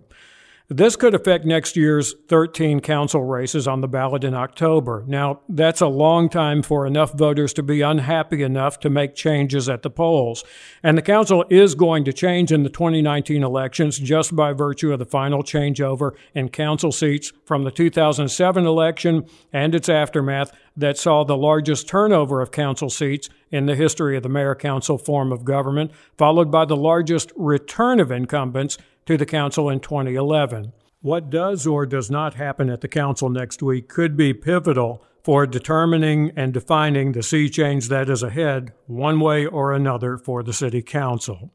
This 0.70 0.96
could 0.96 1.14
affect 1.14 1.46
next 1.46 1.76
year's 1.76 2.16
13 2.30 2.80
council 2.80 3.22
races 3.22 3.68
on 3.68 3.82
the 3.82 3.88
ballot 3.88 4.24
in 4.24 4.34
October. 4.34 5.04
Now, 5.06 5.42
that's 5.50 5.82
a 5.82 5.88
long 5.88 6.30
time 6.30 6.62
for 6.62 6.88
enough 6.88 7.12
voters 7.14 7.52
to 7.56 7.64
be 7.64 7.82
unhappy 7.82 8.44
enough 8.44 8.80
to 8.80 8.90
make 8.90 9.14
changes 9.14 9.68
at 9.68 9.82
the 9.82 9.90
polls. 9.90 10.46
And 10.82 10.98
the 10.98 11.02
council 11.02 11.44
is 11.50 11.76
going 11.76 12.06
to 12.06 12.14
change 12.14 12.54
in 12.54 12.64
the 12.64 12.70
2019 12.70 13.44
elections 13.44 14.00
just 14.00 14.38
by 14.38 14.54
virtue 14.54 14.94
of 14.94 15.00
the 15.00 15.06
final 15.06 15.44
changeover 15.44 16.12
in 16.34 16.48
council 16.48 16.94
seats 16.94 17.34
from 17.44 17.66
the 17.66 17.72
2007 17.72 18.66
election 18.66 19.26
and 19.52 19.76
its 19.76 19.90
aftermath 19.90 20.54
that 20.78 20.98
saw 20.98 21.26
the 21.26 21.38
largest 21.38 21.90
turnover 21.90 22.42
of 22.42 22.52
council 22.52 22.90
seats 22.90 23.30
in 23.52 23.66
the 23.66 23.76
history 23.76 24.16
of 24.16 24.24
the 24.24 24.30
mayor 24.30 24.56
council 24.56 24.98
form 24.98 25.32
of 25.32 25.44
government, 25.44 25.92
followed 26.18 26.50
by 26.50 26.66
the 26.66 26.76
largest 26.76 27.32
return 27.36 28.00
of 28.00 28.12
incumbents 28.12 28.78
to 29.06 29.18
the 29.18 29.26
council 29.26 29.70
in 29.70 29.80
2011. 29.80 30.74
What 31.02 31.30
does 31.30 31.68
or 31.68 31.86
does 31.86 32.10
not 32.10 32.36
happen 32.36 32.70
at 32.70 32.82
the 32.82 32.88
council 32.88 33.30
next 33.30 33.62
week 33.62 33.90
could 33.90 34.16
be 34.16 34.34
pivotal 34.34 35.04
for 35.24 35.48
determining 35.48 36.32
and 36.36 36.54
defining 36.54 37.14
the 37.14 37.24
sea 37.24 37.50
change 37.50 37.90
that 37.90 38.10
is 38.10 38.24
ahead, 38.24 38.74
one 38.88 39.20
way 39.20 39.46
or 39.46 39.72
another, 39.72 40.18
for 40.18 40.44
the 40.44 40.54
city 40.54 40.82
council. 40.82 41.52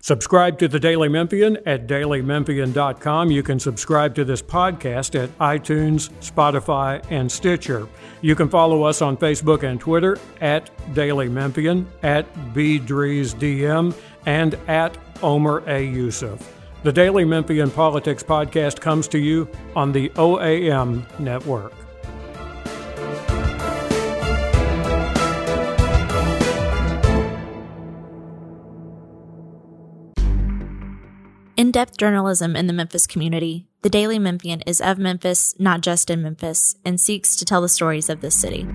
Subscribe 0.00 0.58
to 0.58 0.66
the 0.66 0.80
Daily 0.80 1.08
Memphian 1.08 1.58
at 1.64 1.86
dailymemphian.com. 1.86 3.30
You 3.30 3.42
can 3.44 3.60
subscribe 3.60 4.16
to 4.16 4.24
this 4.24 4.42
podcast 4.42 5.22
at 5.22 5.30
iTunes, 5.38 6.10
Spotify, 6.20 7.04
and 7.08 7.30
Stitcher. 7.30 7.86
You 8.20 8.34
can 8.34 8.48
follow 8.48 8.82
us 8.82 9.00
on 9.00 9.16
Facebook 9.16 9.62
and 9.62 9.78
Twitter 9.78 10.18
at 10.40 10.70
Daily 10.92 11.28
Memphian, 11.28 11.86
at 12.02 12.32
BDriesDM, 12.52 13.94
and 14.26 14.54
at 14.66 14.98
Omer 15.22 15.62
A. 15.68 15.84
Yusuf. 15.84 16.61
The 16.82 16.92
Daily 16.92 17.24
Memphian 17.24 17.70
Politics 17.72 18.24
Podcast 18.24 18.80
comes 18.80 19.06
to 19.08 19.18
you 19.18 19.48
on 19.76 19.92
the 19.92 20.08
OAM 20.10 21.06
Network. 21.20 21.72
In 31.56 31.70
depth 31.70 31.96
journalism 31.98 32.56
in 32.56 32.66
the 32.66 32.72
Memphis 32.72 33.06
community, 33.06 33.68
the 33.82 33.88
Daily 33.88 34.18
Memphian 34.18 34.62
is 34.66 34.80
of 34.80 34.98
Memphis, 34.98 35.54
not 35.60 35.82
just 35.82 36.10
in 36.10 36.20
Memphis, 36.20 36.74
and 36.84 37.00
seeks 37.00 37.36
to 37.36 37.44
tell 37.44 37.60
the 37.60 37.68
stories 37.68 38.10
of 38.10 38.20
this 38.22 38.34
city. 38.40 38.66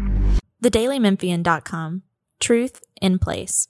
TheDailyMemphian.com 0.63 2.03
Truth 2.39 2.81
in 3.01 3.19
Place. 3.19 3.67